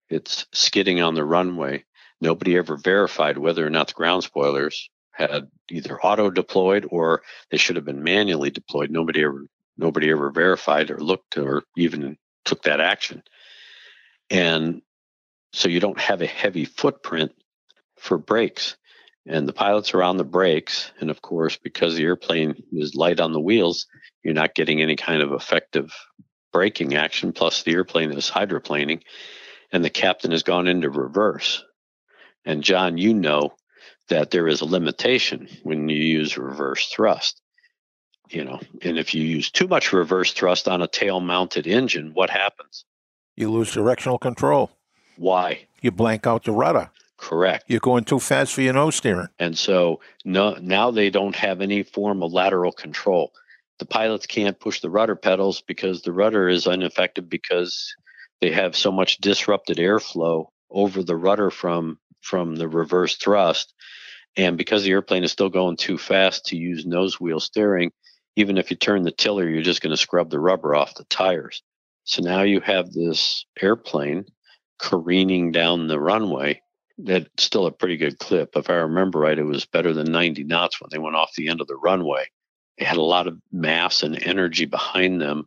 [0.09, 1.85] It's skidding on the runway.
[2.21, 7.57] Nobody ever verified whether or not the ground spoilers had either auto deployed or they
[7.57, 8.91] should have been manually deployed.
[8.91, 9.47] Nobody ever
[9.77, 13.23] nobody ever verified or looked or even took that action.
[14.29, 14.83] And
[15.53, 17.33] so you don't have a heavy footprint
[17.97, 18.77] for brakes.
[19.27, 20.91] And the pilots are on the brakes.
[21.01, 23.87] And of course, because the airplane is light on the wheels,
[24.23, 25.93] you're not getting any kind of effective
[26.53, 27.33] braking action.
[27.33, 29.03] Plus, the airplane is hydroplaning,
[29.73, 31.65] and the captain has gone into reverse.
[32.45, 33.55] And John, you know
[34.09, 37.41] that there is a limitation when you use reverse thrust.
[38.29, 42.13] You know, and if you use too much reverse thrust on a tail mounted engine,
[42.15, 42.85] what happens?
[43.37, 44.71] You lose directional control.
[45.17, 45.67] Why?
[45.81, 46.91] You blank out the rudder.
[47.21, 47.65] Correct.
[47.69, 49.29] You're going too fast for your nose steering.
[49.39, 53.33] And so no, now they don't have any form of lateral control.
[53.79, 57.95] The pilots can't push the rudder pedals because the rudder is ineffective because
[58.41, 63.75] they have so much disrupted airflow over the rudder from from the reverse thrust.
[64.37, 67.93] And because the airplane is still going too fast to use nose wheel steering,
[68.37, 71.05] even if you turn the tiller, you're just going to scrub the rubber off the
[71.05, 71.63] tires.
[72.05, 74.25] So now you have this airplane
[74.79, 76.63] careening down the runway.
[77.05, 78.57] That's still a pretty good clip.
[78.57, 81.49] If I remember right, it was better than 90 knots when they went off the
[81.49, 82.27] end of the runway.
[82.79, 85.47] They had a lot of mass and energy behind them,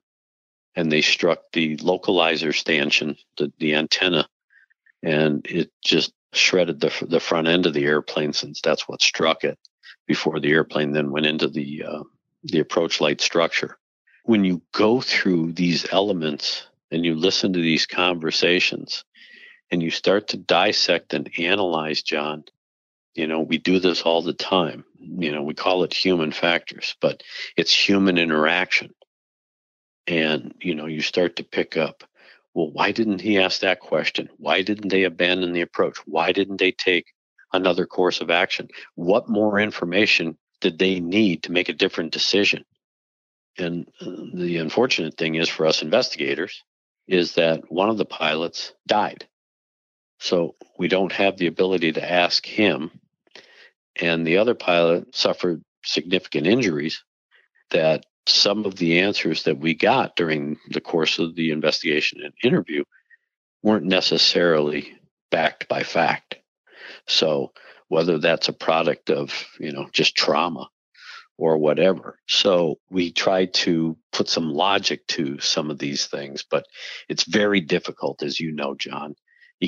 [0.76, 4.28] and they struck the localizer stanchion, the, the antenna,
[5.02, 9.44] and it just shredded the, the front end of the airplane since that's what struck
[9.44, 9.58] it
[10.08, 12.04] before the airplane then went into the uh,
[12.44, 13.78] the approach light structure.
[14.26, 19.06] When you go through these elements and you listen to these conversations
[19.74, 22.44] and you start to dissect and analyze, John,
[23.16, 24.86] you know, we do this all the time.
[25.00, 27.24] You know, we call it human factors, but
[27.58, 28.94] it's human interaction.
[30.06, 32.04] And, you know, you start to pick up,
[32.54, 34.30] well, why didn't he ask that question?
[34.38, 35.98] Why didn't they abandon the approach?
[36.06, 37.08] Why didn't they take
[37.52, 38.68] another course of action?
[38.94, 42.64] What more information did they need to make a different decision?
[43.58, 46.62] And uh, the unfortunate thing is for us investigators
[47.08, 49.28] is that one of the pilots died.
[50.24, 52.92] So we don't have the ability to ask him.
[54.00, 57.04] And the other pilot suffered significant injuries
[57.72, 62.34] that some of the answers that we got during the course of the investigation and
[62.42, 62.86] interview
[63.64, 64.98] weren't necessarily
[65.30, 66.36] backed by fact.
[67.06, 67.52] So
[67.90, 70.70] whether that's a product of, you know, just trauma
[71.38, 72.18] or whatever.
[72.30, 76.66] So we try to put some logic to some of these things, but
[77.10, 79.16] it's very difficult, as you know, John.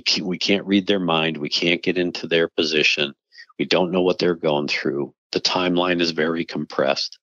[0.01, 1.37] Can, we can't read their mind.
[1.37, 3.13] We can't get into their position.
[3.59, 5.13] We don't know what they're going through.
[5.31, 7.17] The timeline is very compressed.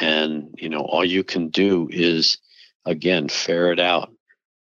[0.00, 2.38] And, you know, all you can do is,
[2.84, 4.12] again, ferret out,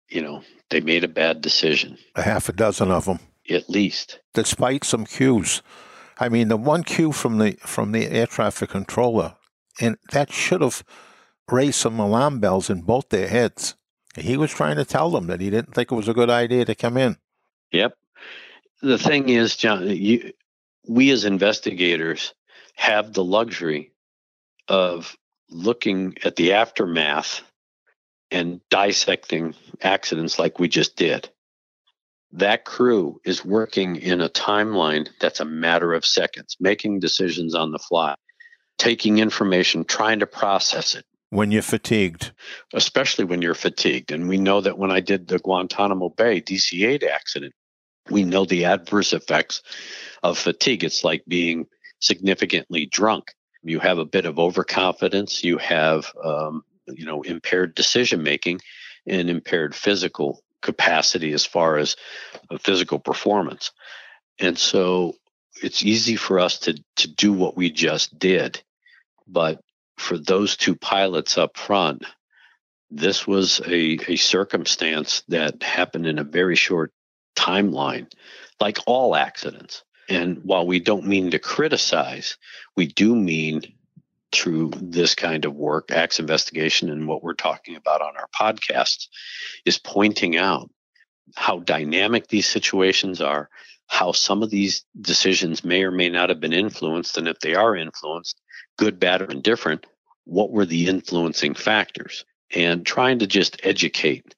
[0.08, 1.98] you know, they made a bad decision.
[2.14, 3.18] A half a dozen of them.
[3.48, 4.20] At least.
[4.34, 5.62] Despite some cues.
[6.18, 9.36] I mean, the one cue from the from the air traffic controller,
[9.80, 10.84] and that should have
[11.50, 13.74] raised some alarm bells in both their heads.
[14.16, 16.64] He was trying to tell them that he didn't think it was a good idea
[16.66, 17.16] to come in.
[17.72, 17.94] Yep.
[18.82, 20.32] The thing is, John, you,
[20.88, 22.34] we as investigators
[22.74, 23.92] have the luxury
[24.68, 25.16] of
[25.50, 27.42] looking at the aftermath
[28.30, 31.28] and dissecting accidents like we just did.
[32.32, 37.72] That crew is working in a timeline that's a matter of seconds, making decisions on
[37.72, 38.14] the fly,
[38.78, 41.04] taking information, trying to process it.
[41.30, 42.32] When you're fatigued.
[42.72, 44.12] Especially when you're fatigued.
[44.12, 47.52] And we know that when I did the Guantanamo Bay DC 8 accident,
[48.10, 49.62] we know the adverse effects
[50.22, 50.84] of fatigue.
[50.84, 51.66] It's like being
[52.00, 53.32] significantly drunk.
[53.62, 55.44] You have a bit of overconfidence.
[55.44, 58.60] You have um, you know impaired decision making
[59.06, 61.96] and impaired physical capacity as far as
[62.60, 63.72] physical performance.
[64.38, 65.14] And so
[65.62, 68.62] it's easy for us to to do what we just did.
[69.26, 69.60] But
[69.98, 72.04] for those two pilots up front
[72.90, 76.92] this was a, a circumstance that happened in a very short
[77.40, 78.06] timeline
[78.60, 82.36] like all accidents and while we don't mean to criticize,
[82.76, 83.62] we do mean
[84.32, 89.06] through this kind of work, acts investigation, and what we're talking about on our podcasts,
[89.64, 90.68] is pointing out
[91.36, 93.48] how dynamic these situations are,
[93.86, 97.54] how some of these decisions may or may not have been influenced, and if they
[97.54, 98.40] are influenced,
[98.76, 99.86] good, bad, or indifferent,
[100.24, 102.24] what were the influencing factors?
[102.52, 104.34] And trying to just educate,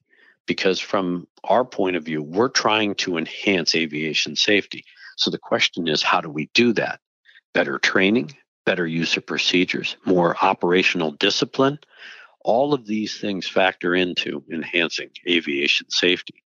[0.47, 4.85] because from our point of view, we're trying to enhance aviation safety.
[5.17, 7.01] So the question is, how do we do that?
[7.55, 8.35] Better training,
[8.65, 11.79] better use of procedures, more operational discipline.
[12.41, 16.43] All of these things factor into enhancing aviation safety.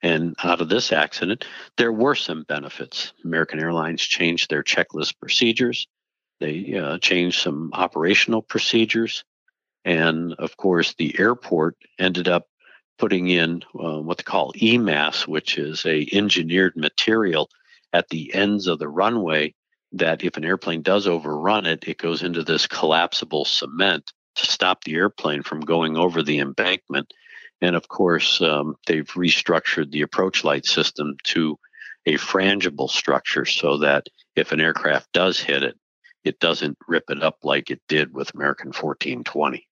[0.00, 1.44] And out of this accident,
[1.76, 3.12] there were some benefits.
[3.24, 5.88] American Airlines changed their checklist procedures.
[6.40, 9.24] They uh, changed some operational procedures.
[9.84, 12.46] And of course, the airport ended up
[12.98, 17.48] putting in uh, what they call EMAS, which is a engineered material
[17.92, 19.54] at the ends of the runway
[19.92, 24.84] that if an airplane does overrun it, it goes into this collapsible cement to stop
[24.84, 27.12] the airplane from going over the embankment.
[27.60, 31.58] And of course, um, they've restructured the approach light system to
[32.06, 34.06] a frangible structure so that
[34.36, 35.76] if an aircraft does hit it,
[36.24, 39.66] it doesn't rip it up like it did with American 1420.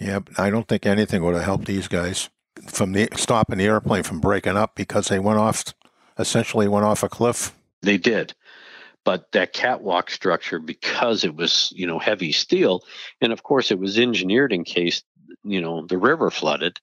[0.00, 2.28] Yep, I don't think anything would have helped these guys
[2.66, 5.74] from the stopping the airplane from breaking up because they went off
[6.18, 7.54] essentially went off a cliff?
[7.82, 8.34] They did.
[9.04, 12.84] But that catwalk structure, because it was, you know, heavy steel,
[13.20, 15.02] and of course it was engineered in case,
[15.42, 16.78] you know, the river flooded,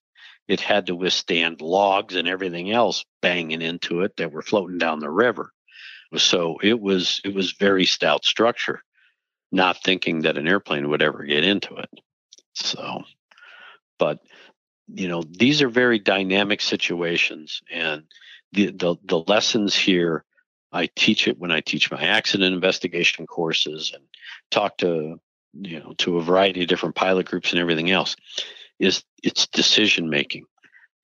[0.47, 4.99] it had to withstand logs and everything else banging into it that were floating down
[4.99, 5.53] the river.
[6.17, 8.83] So it was it was very stout structure,
[9.51, 11.89] not thinking that an airplane would ever get into it.
[12.55, 13.03] So,
[13.99, 14.19] but
[14.93, 18.03] you know, these are very dynamic situations, and
[18.51, 20.25] the, the, the lessons here,
[20.71, 24.03] I teach it when I teach my accident investigation courses and
[24.51, 25.19] talk to
[25.53, 28.15] you know to a variety of different pilot groups and everything else
[28.77, 30.45] is it's decision making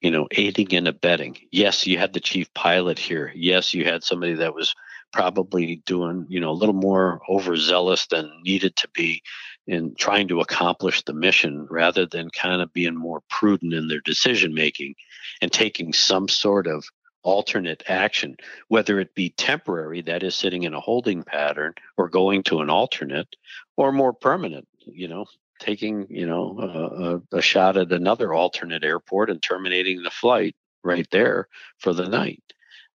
[0.02, 1.38] you know aiding and abetting.
[1.52, 3.32] Yes you had the chief pilot here.
[3.36, 4.76] Yes you had somebody that was
[5.12, 9.22] probably doing you know a little more overzealous than needed to be
[9.68, 14.02] in trying to accomplish the mission rather than kind of being more prudent in their
[14.02, 14.96] decision making
[15.42, 16.86] and taking some sort of
[17.24, 18.38] alternate action,
[18.68, 22.70] whether it be temporary, that is sitting in a holding pattern or going to an
[22.70, 23.36] alternate,
[23.76, 25.26] or more permanent, you know,
[25.60, 31.08] taking, you know, a, a shot at another alternate airport and terminating the flight right
[31.12, 31.48] there
[31.80, 32.44] for the night.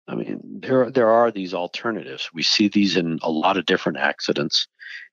[0.07, 2.31] I mean, there there are these alternatives.
[2.33, 4.67] We see these in a lot of different accidents,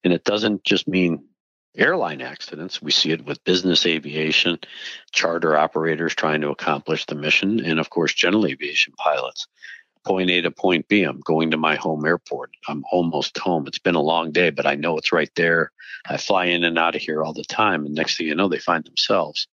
[0.04, 1.24] and it doesn't just mean
[1.78, 2.82] airline accidents.
[2.82, 4.60] We see it with business aviation,
[5.12, 9.48] charter operators trying to accomplish the mission, and of course, general aviation pilots.
[10.06, 12.52] Point A to point B, I'm going to my home airport.
[12.68, 13.68] I'm almost home.
[13.68, 15.72] It's been a long day, but I know it's right there.
[16.10, 17.86] I fly in and out of here all the time.
[17.86, 19.48] And next thing you know, they find themselves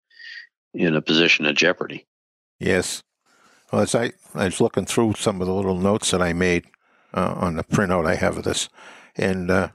[0.75, 2.07] in a position of jeopardy.
[2.59, 3.03] Yes.
[3.73, 6.67] Well, as I, I was looking through some of the little notes that I made
[7.15, 8.69] uh, on the printout I have of this,
[9.17, 9.69] and uh,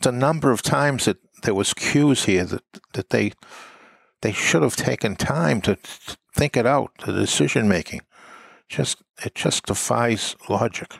[0.00, 2.62] the number of times that there was cues here that
[2.92, 3.32] that they
[4.20, 5.76] they should have taken time to
[6.34, 8.00] think it out, the decision making.
[8.68, 10.94] Just it just defies logic.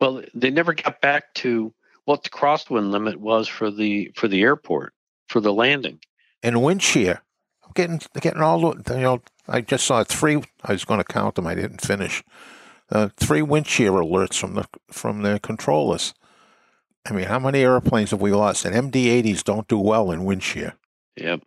[0.00, 1.74] Well, they never got back to
[2.04, 4.94] what the crosswind limit was for the for the airport
[5.28, 6.00] for the landing.
[6.42, 7.22] And wind shear,
[7.64, 9.22] I'm getting getting all the you know.
[9.46, 10.42] I just saw three.
[10.62, 11.46] I was going to count them.
[11.46, 12.22] I didn't finish.
[12.90, 16.14] Uh, three wind shear alerts from the from the controllers.
[17.06, 18.64] I mean, how many airplanes have we lost?
[18.64, 20.74] And MD-80s don't do well in wind shear.
[21.16, 21.42] Yep.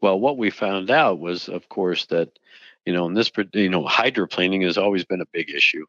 [0.00, 2.38] Well, what we found out was, of course, that
[2.86, 5.84] you know, in this, you know, hydroplaning has always been a big issue,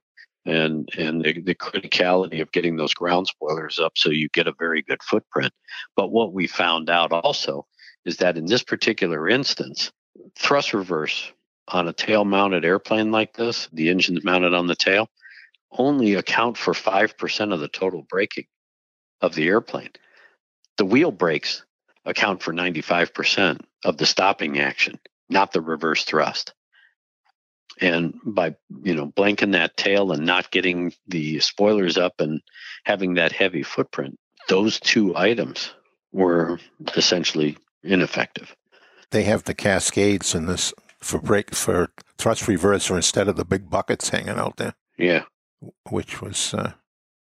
[0.45, 4.53] and and the, the criticality of getting those ground spoilers up so you get a
[4.59, 5.53] very good footprint.
[5.95, 7.65] But what we found out also
[8.05, 9.91] is that in this particular instance,
[10.37, 11.31] thrust reverse
[11.67, 15.07] on a tail-mounted airplane like this, the engine's mounted on the tail,
[15.71, 18.45] only account for five percent of the total braking
[19.21, 19.91] of the airplane.
[20.77, 21.63] The wheel brakes
[22.05, 24.99] account for 95% of the stopping action,
[25.29, 26.53] not the reverse thrust.
[27.79, 32.41] And by you know blanking that tail and not getting the spoilers up and
[32.83, 34.19] having that heavy footprint,
[34.49, 35.71] those two items
[36.11, 36.59] were
[36.95, 38.55] essentially ineffective.
[39.11, 43.69] They have the cascades in this for brake for thrust reverser instead of the big
[43.69, 44.73] buckets hanging out there.
[44.97, 45.23] Yeah,
[45.89, 46.73] which was uh,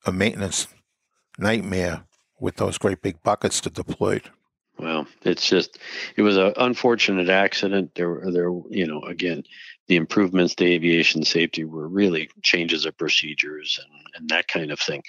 [0.06, 0.66] a maintenance
[1.39, 2.05] nightmare
[2.39, 4.20] with those great big buckets to deploy.
[4.78, 5.78] Well, it's just
[6.16, 7.94] it was an unfortunate accident.
[7.94, 9.44] There, there, you know, again,
[9.89, 14.81] the improvements to aviation safety were really changes of procedures and, and that kind of
[14.81, 15.02] thing.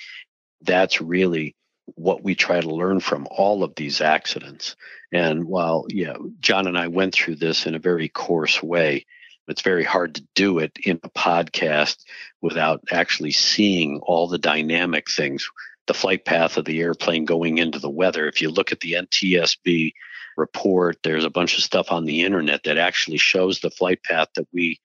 [0.61, 1.55] That's really
[1.95, 4.75] what we try to learn from all of these accidents.
[5.11, 9.05] And while, yeah, John and I went through this in a very coarse way,
[9.47, 12.03] it's very hard to do it in a podcast
[12.41, 15.49] without actually seeing all the dynamic things
[15.87, 18.27] the flight path of the airplane going into the weather.
[18.27, 19.91] If you look at the NTSB
[20.37, 24.27] report, there's a bunch of stuff on the internet that actually shows the flight path
[24.35, 24.79] that we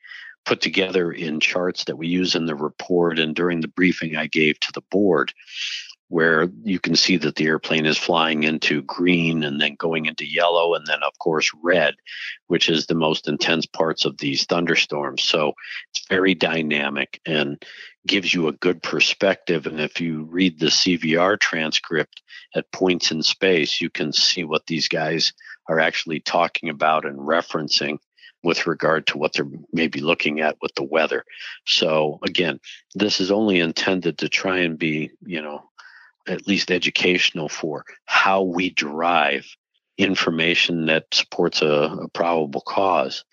[0.44, 4.28] put together in charts that we use in the report and during the briefing I
[4.28, 5.32] gave to the board
[6.08, 10.24] where you can see that the airplane is flying into green and then going into
[10.24, 11.94] yellow and then of course red
[12.46, 15.52] which is the most intense parts of these thunderstorms so
[15.90, 17.64] it's very dynamic and
[18.06, 22.22] gives you a good perspective and if you read the CVR transcript
[22.54, 25.32] at points in space you can see what these guys
[25.68, 27.98] are actually talking about and referencing
[28.44, 31.24] with regard to what they're maybe looking at with the weather.
[31.66, 32.60] So again,
[32.94, 35.64] this is only intended to try and be, you know,
[36.26, 39.46] at least educational for how we derive
[39.98, 43.24] information that supports a, a, probable cause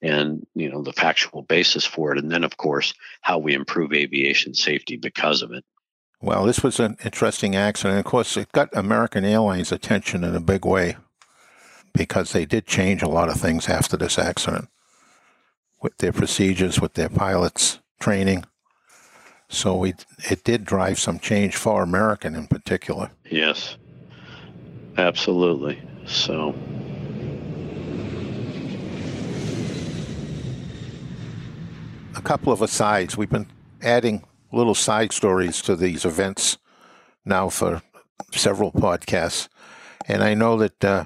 [0.00, 2.18] and you know the factual basis for it.
[2.18, 5.64] And then of course how we improve aviation safety because of it.
[6.20, 7.98] Well this was an interesting accident.
[7.98, 10.96] Of course it got american airlines attention in a big way
[11.92, 14.68] because they did change a lot of things after this accident
[15.82, 18.44] with their procedures with their pilots training
[19.52, 23.10] so it, it did drive some change for American in particular.
[23.30, 23.76] Yes,
[24.96, 25.80] absolutely.
[26.06, 26.54] So.
[32.16, 33.16] A couple of asides.
[33.16, 33.48] We've been
[33.82, 36.58] adding little side stories to these events
[37.24, 37.82] now for
[38.32, 39.48] several podcasts.
[40.06, 41.04] And I know that uh,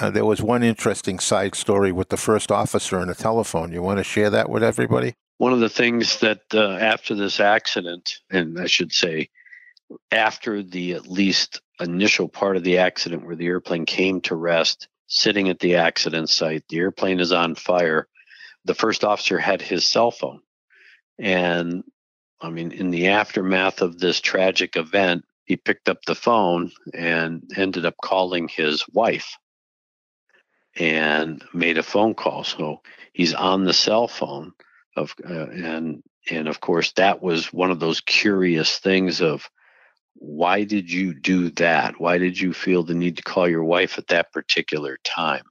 [0.00, 3.72] uh, there was one interesting side story with the first officer on a telephone.
[3.72, 5.14] You want to share that with everybody?
[5.40, 9.30] One of the things that uh, after this accident, and I should say,
[10.12, 14.88] after the at least initial part of the accident where the airplane came to rest,
[15.06, 18.06] sitting at the accident site, the airplane is on fire.
[18.66, 20.42] The first officer had his cell phone.
[21.18, 21.84] And
[22.42, 27.50] I mean, in the aftermath of this tragic event, he picked up the phone and
[27.56, 29.38] ended up calling his wife
[30.76, 32.44] and made a phone call.
[32.44, 32.82] So
[33.14, 34.52] he's on the cell phone
[34.96, 39.48] of uh, and and of course that was one of those curious things of
[40.14, 41.98] why did you do that?
[41.98, 45.44] Why did you feel the need to call your wife at that particular time?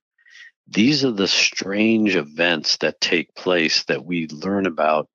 [0.67, 5.09] These are the strange events that take place that we learn about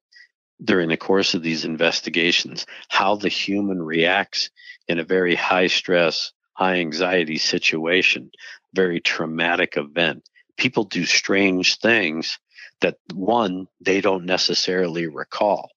[0.62, 4.50] during the course of these investigations, how the human reacts
[4.88, 8.30] in a very high stress, high anxiety situation,
[8.72, 10.28] very traumatic event.
[10.56, 12.38] People do strange things
[12.84, 15.70] that one, they don't necessarily recall.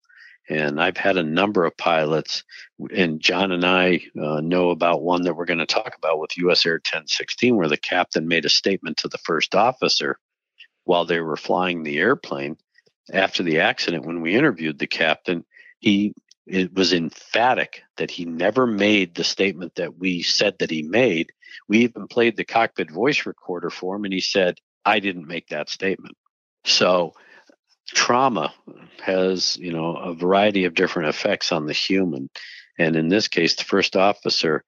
[0.50, 2.44] And I've had a number of pilots,
[2.94, 6.38] and John and I uh, know about one that we're going to talk about with
[6.38, 10.20] US Air 1016, where the captain made a statement to the first officer
[10.84, 12.58] while they were flying the airplane.
[13.12, 15.46] After the accident, when we interviewed the captain,
[15.80, 16.14] he
[16.46, 21.32] it was emphatic that he never made the statement that we said that he made.
[21.68, 25.48] We even played the cockpit voice recorder for him, and he said, I didn't make
[25.50, 26.16] that statement.
[26.66, 27.14] So
[27.88, 28.54] trauma
[29.02, 32.30] has, you know, a variety of different effects on the human.
[32.78, 34.64] And in this case, the first officer,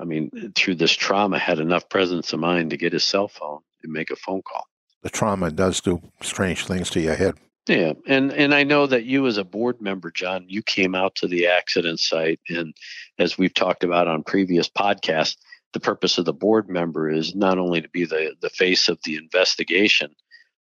[0.00, 3.60] I mean, through this trauma, had enough presence of mind to get his cell phone
[3.82, 4.66] and make a phone call.
[5.02, 7.34] The trauma does do strange things to your head.
[7.68, 11.14] Yeah, and and I know that you as a board member, John, you came out
[11.16, 12.74] to the accident site, and
[13.18, 15.36] as we've talked about on previous podcasts,
[15.74, 18.98] the purpose of the board member is not only to be the the face of
[19.04, 20.14] the investigation,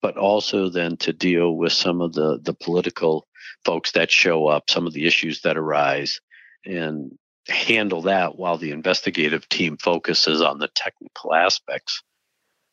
[0.06, 3.26] but also then to deal with some of the the political
[3.64, 6.22] folks that show up, some of the issues that arise,
[6.64, 7.18] and
[7.48, 12.04] handle that while the investigative team focuses on the technical aspects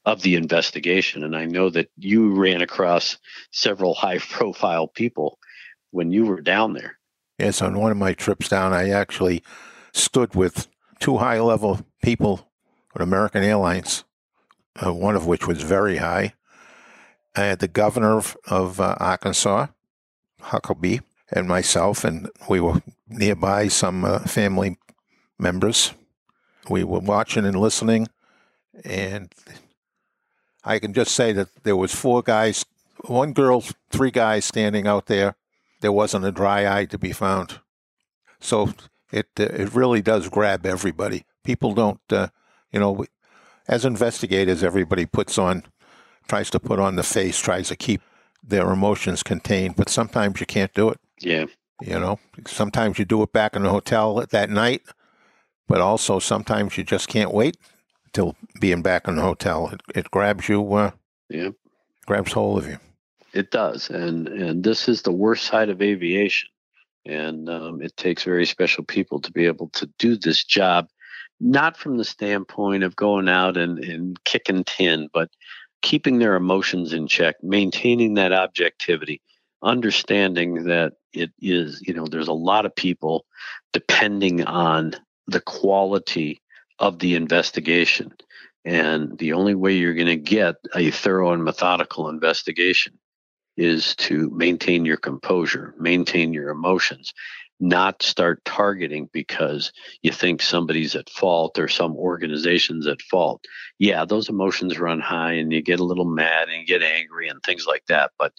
[0.05, 1.25] of the investigation.
[1.25, 3.17] And I know that you ran across
[3.51, 5.39] several high profile people
[5.91, 6.99] when you were down there.
[7.39, 9.43] Yes, on one of my trips down, I actually
[9.95, 10.69] stood with
[11.01, 12.47] two high level people
[12.95, 14.05] at American Airlines,
[14.85, 16.35] uh, one of which was very high.
[17.35, 19.69] Had the governor of, of uh, Arkansas,
[20.41, 21.01] Huckabee,
[21.31, 24.77] and myself, and we were nearby some uh, family
[25.39, 25.95] members.
[26.69, 28.09] We were watching and listening,
[28.85, 29.33] and
[30.63, 32.65] I can just say that there was four guys,
[33.07, 35.35] one girl, three guys standing out there.
[35.81, 37.61] There wasn't a dry eye to be found.
[38.41, 38.75] So
[39.11, 41.25] it uh, it really does grab everybody.
[41.43, 42.29] People don't, uh,
[42.71, 43.05] you know,
[43.67, 45.65] as investigators, everybody puts on,
[46.29, 48.03] tries to put on the face, tries to keep
[48.43, 50.99] their emotions contained, but sometimes you can't do it.
[51.21, 51.47] Yeah.
[51.81, 54.83] You know, sometimes you do it back in the hotel that night,
[55.69, 57.57] but also sometimes you just can't wait
[58.13, 59.71] till being back in the hotel.
[59.73, 60.73] It, it grabs you.
[60.73, 60.91] Uh,
[61.29, 61.51] yeah.
[62.07, 62.79] Grabs hold of you.
[63.33, 66.51] It does, and and this is the worst side of aviation,
[67.07, 70.89] and um, it takes very special people to be able to do this job,
[71.41, 75.31] not from the standpoint of going out and and kicking tin, but
[75.83, 79.21] keeping their emotions in check, maintaining that objectivity,
[79.63, 83.27] understanding that it is, you know, there's a lot of people
[83.73, 84.95] depending on
[85.27, 86.41] the quality
[86.79, 88.13] of the investigation.
[88.65, 92.99] And the only way you're going to get a thorough and methodical investigation
[93.57, 97.13] is to maintain your composure, maintain your emotions,
[97.63, 99.73] not start targeting because
[100.03, 103.45] you think somebody's at fault or some organization's at fault.
[103.79, 107.41] Yeah, those emotions run high and you get a little mad and get angry and
[107.43, 108.11] things like that.
[108.19, 108.33] But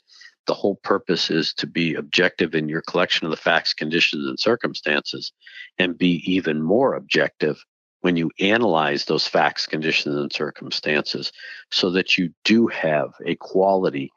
[0.46, 4.38] the whole purpose is to be objective in your collection of the facts, conditions, and
[4.38, 5.32] circumstances
[5.80, 7.64] and be even more objective
[8.02, 11.32] when you analyze those facts, conditions, and circumstances
[11.72, 14.12] so that you do have a quality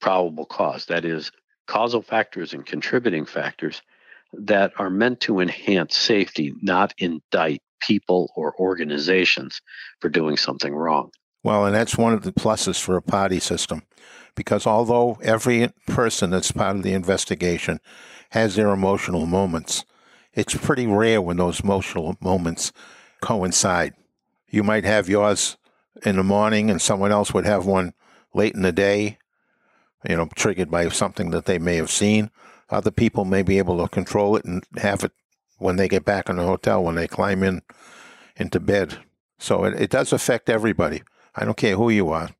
[0.00, 0.86] probable cause.
[0.86, 1.30] That is,
[1.68, 3.82] causal factors and contributing factors
[4.32, 9.60] that are meant to enhance safety, not indict people or organizations
[10.00, 11.10] for doing something wrong.
[11.42, 13.82] Well, and that's one of the pluses for a party system
[14.38, 17.80] because although every person that's part of the investigation
[18.30, 19.84] has their emotional moments,
[20.32, 22.72] it's pretty rare when those emotional moments
[23.20, 23.94] coincide.
[24.48, 25.56] You might have yours
[26.04, 27.94] in the morning, and someone else would have one
[28.32, 29.18] late in the day,
[30.08, 32.30] you know, triggered by something that they may have seen.
[32.70, 35.12] Other people may be able to control it and have it
[35.58, 37.62] when they get back in the hotel, when they climb in
[38.36, 38.98] into bed.
[39.38, 41.02] So it, it does affect everybody.
[41.34, 42.30] I don't care who you are,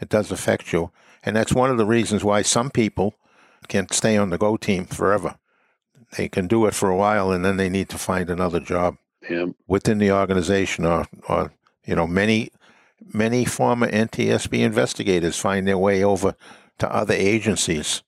[0.00, 0.90] it does affect you.
[1.24, 3.14] And that's one of the reasons why some people
[3.68, 5.36] can't stay on the go team forever.
[6.16, 8.96] They can do it for a while and then they need to find another job
[9.28, 9.46] yeah.
[9.66, 11.52] within the organization or, or
[11.84, 12.50] you know many
[13.12, 16.34] many former NTSB investigators find their way over
[16.78, 18.02] to other agencies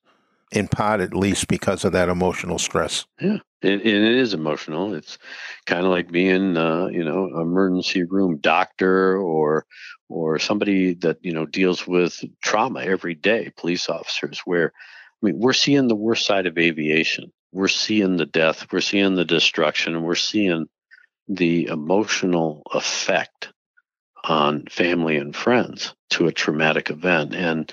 [0.52, 3.06] in part at least because of that emotional stress.
[3.20, 4.94] Yeah, it, it is emotional.
[4.94, 5.18] It's
[5.66, 9.66] kind of like being, uh, you know, emergency room doctor or
[10.08, 13.52] or somebody that you know deals with trauma every day.
[13.56, 14.72] Police officers, where
[15.22, 17.32] I mean, we're seeing the worst side of aviation.
[17.52, 18.66] We're seeing the death.
[18.72, 20.02] We're seeing the destruction.
[20.02, 20.66] We're seeing
[21.28, 23.52] the emotional effect
[24.24, 27.72] on family and friends to a traumatic event and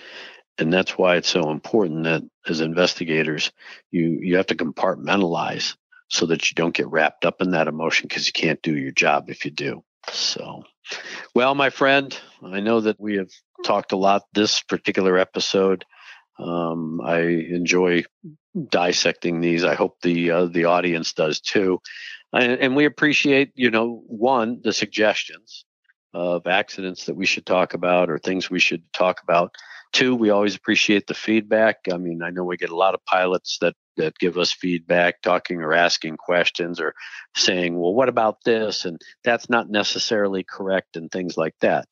[0.62, 3.52] and that's why it's so important that as investigators
[3.90, 5.76] you you have to compartmentalize
[6.08, 8.92] so that you don't get wrapped up in that emotion because you can't do your
[8.92, 9.84] job if you do.
[10.10, 10.64] So
[11.34, 13.30] well my friend i know that we have
[13.64, 15.86] talked a lot this particular episode.
[16.40, 18.04] Um, i enjoy
[18.70, 19.64] dissecting these.
[19.64, 21.80] I hope the uh, the audience does too.
[22.34, 25.66] And, and we appreciate you know one the suggestions
[26.14, 29.56] of accidents that we should talk about or things we should talk about.
[29.92, 31.80] Two, we always appreciate the feedback.
[31.92, 35.22] I mean, I know we get a lot of pilots that that give us feedback,
[35.22, 36.96] talking or asking questions or
[37.36, 41.88] saying, "Well, what about this?" and that's not necessarily correct and things like that.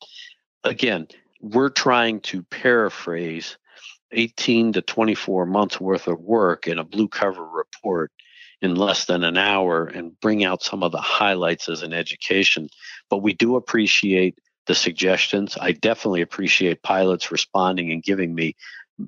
[0.64, 1.08] Again,
[1.40, 3.58] we're trying to paraphrase
[4.12, 8.12] 18 to 24 months worth of work in a blue cover report
[8.62, 12.68] in less than an hour and bring out some of the highlights as an education.
[13.08, 14.38] But we do appreciate
[14.70, 15.58] the suggestions.
[15.60, 18.54] I definitely appreciate pilots responding and giving me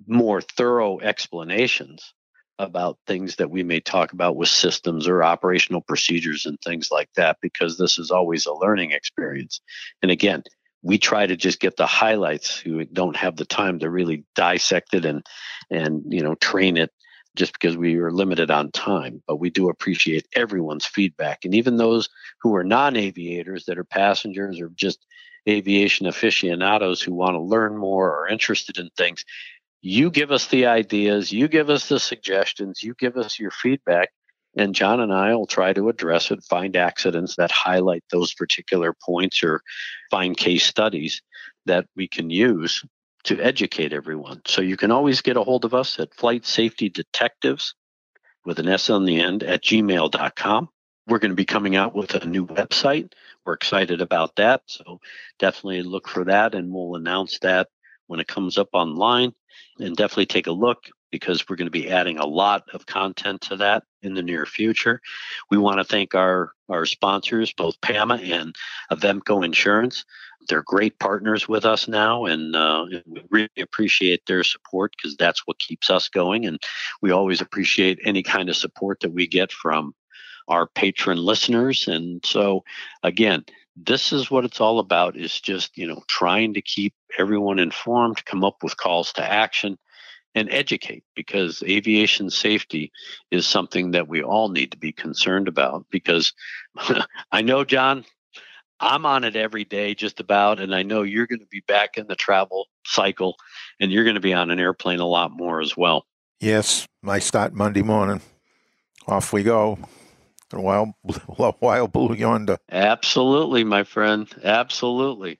[0.09, 2.15] more thorough explanations
[2.59, 7.11] about things that we may talk about with systems or operational procedures and things like
[7.15, 9.61] that because this is always a learning experience.
[10.03, 10.43] And again,
[10.83, 14.95] we try to just get the highlights who don't have the time to really dissect
[14.95, 15.25] it and
[15.71, 16.91] and you know train it
[17.37, 19.23] just because we are limited on time.
[19.29, 21.45] But we do appreciate everyone's feedback.
[21.45, 22.09] And even those
[22.41, 25.07] who are non aviators that are passengers or just
[25.49, 29.25] aviation aficionados who want to learn more or interested in things,
[29.81, 34.11] you give us the ideas, you give us the suggestions, you give us your feedback.
[34.57, 38.95] And John and I will try to address it, find accidents that highlight those particular
[39.05, 39.63] points or
[40.11, 41.23] find case studies
[41.67, 42.85] that we can use
[43.25, 44.43] to educate everyone.
[44.47, 47.75] So you can always get a hold of us at Flight Safety Detectives
[48.45, 50.69] with an S on the end at gmail.com.
[51.07, 53.13] We're going to be coming out with a new website.
[53.45, 54.63] We're excited about that.
[54.67, 55.01] So
[55.39, 57.69] definitely look for that and we'll announce that
[58.07, 59.33] when it comes up online.
[59.79, 63.41] And definitely take a look because we're going to be adding a lot of content
[63.43, 65.01] to that in the near future.
[65.51, 68.55] We want to thank our, our sponsors, both PAMA and
[68.91, 70.05] Avemco Insurance
[70.49, 75.47] they're great partners with us now, and uh, we really appreciate their support because that's
[75.47, 76.47] what keeps us going.
[76.47, 76.59] And
[77.01, 79.95] we always appreciate any kind of support that we get from
[80.49, 81.89] our patron listeners.
[81.89, 82.65] And so,
[83.03, 83.45] again,
[83.77, 88.25] this is what it's all about: is just you know trying to keep everyone informed,
[88.25, 89.79] come up with calls to action,
[90.35, 92.93] and educate because aviation safety
[93.31, 96.33] is something that we all need to be concerned about because
[97.33, 98.05] I know John
[98.83, 101.97] I'm on it every day, just about, and I know you're going to be back
[101.97, 103.37] in the travel cycle,
[103.79, 106.05] and you're going to be on an airplane a lot more as well.
[106.41, 108.21] Yes, I start Monday morning.
[109.07, 109.79] Off we go.
[110.53, 110.97] A while,
[111.61, 112.59] while blue yonder.
[112.71, 114.29] Absolutely, my friend.
[114.43, 115.39] Absolutely.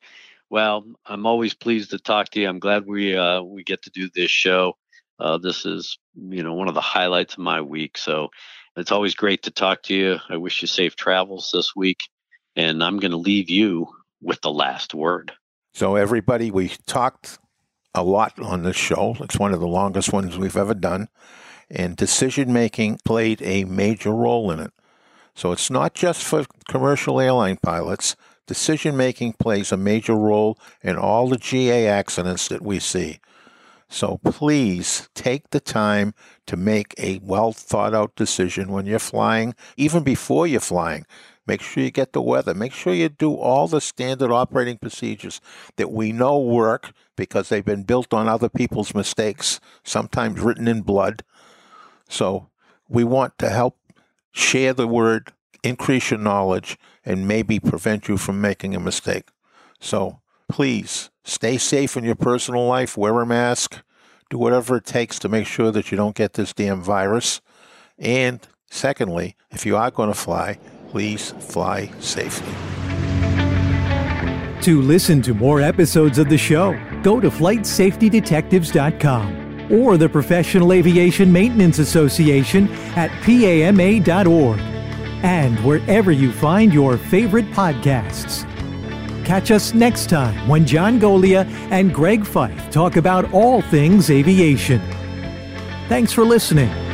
[0.51, 2.49] Well, I'm always pleased to talk to you.
[2.49, 4.77] I'm glad we uh, we get to do this show.
[5.19, 7.97] Uh, this is, you know, one of the highlights of my week.
[7.97, 8.29] So
[8.77, 10.19] it's always great to talk to you.
[10.29, 12.01] I wish you safe travels this week.
[12.57, 13.89] And I'm going to leave you
[14.21, 15.33] with the last word.
[15.75, 17.39] So, everybody, we talked
[17.95, 19.17] a lot on this show.
[19.21, 21.09] It's one of the longest ones we've ever done.
[21.71, 24.73] And decision making played a major role in it.
[25.35, 28.17] So, it's not just for commercial airline pilots.
[28.47, 33.21] Decision making plays a major role in all the GA accidents that we see.
[33.93, 36.15] So please take the time
[36.47, 41.05] to make a well thought out decision when you're flying, even before you're flying.
[41.47, 42.55] Make sure you get the weather.
[42.55, 45.43] Make sure you do all the standard operating procedures
[45.77, 50.81] that we know work because they've been built on other people's mistakes, sometimes written in
[50.81, 51.23] blood.
[52.09, 52.49] So
[52.89, 53.77] we want to help
[54.33, 55.33] share the word,
[55.63, 59.29] increase your knowledge, and maybe prevent you from making a mistake.
[59.81, 63.83] So please stay safe in your personal life, wear a mask,
[64.31, 67.41] do whatever it takes to make sure that you don't get this damn virus.
[67.99, 72.53] And secondly, if you are going to fly, please fly safely.
[74.63, 79.42] To listen to more episodes of the show, go to flightsafetydetectives.com
[79.73, 84.61] or the Professional Aviation Maintenance Association at PAMA.org
[85.25, 88.47] and wherever you find your favorite podcasts.
[89.25, 94.81] Catch us next time when John Goglia and Greg Feith talk about all things aviation.
[95.89, 96.92] Thanks for listening.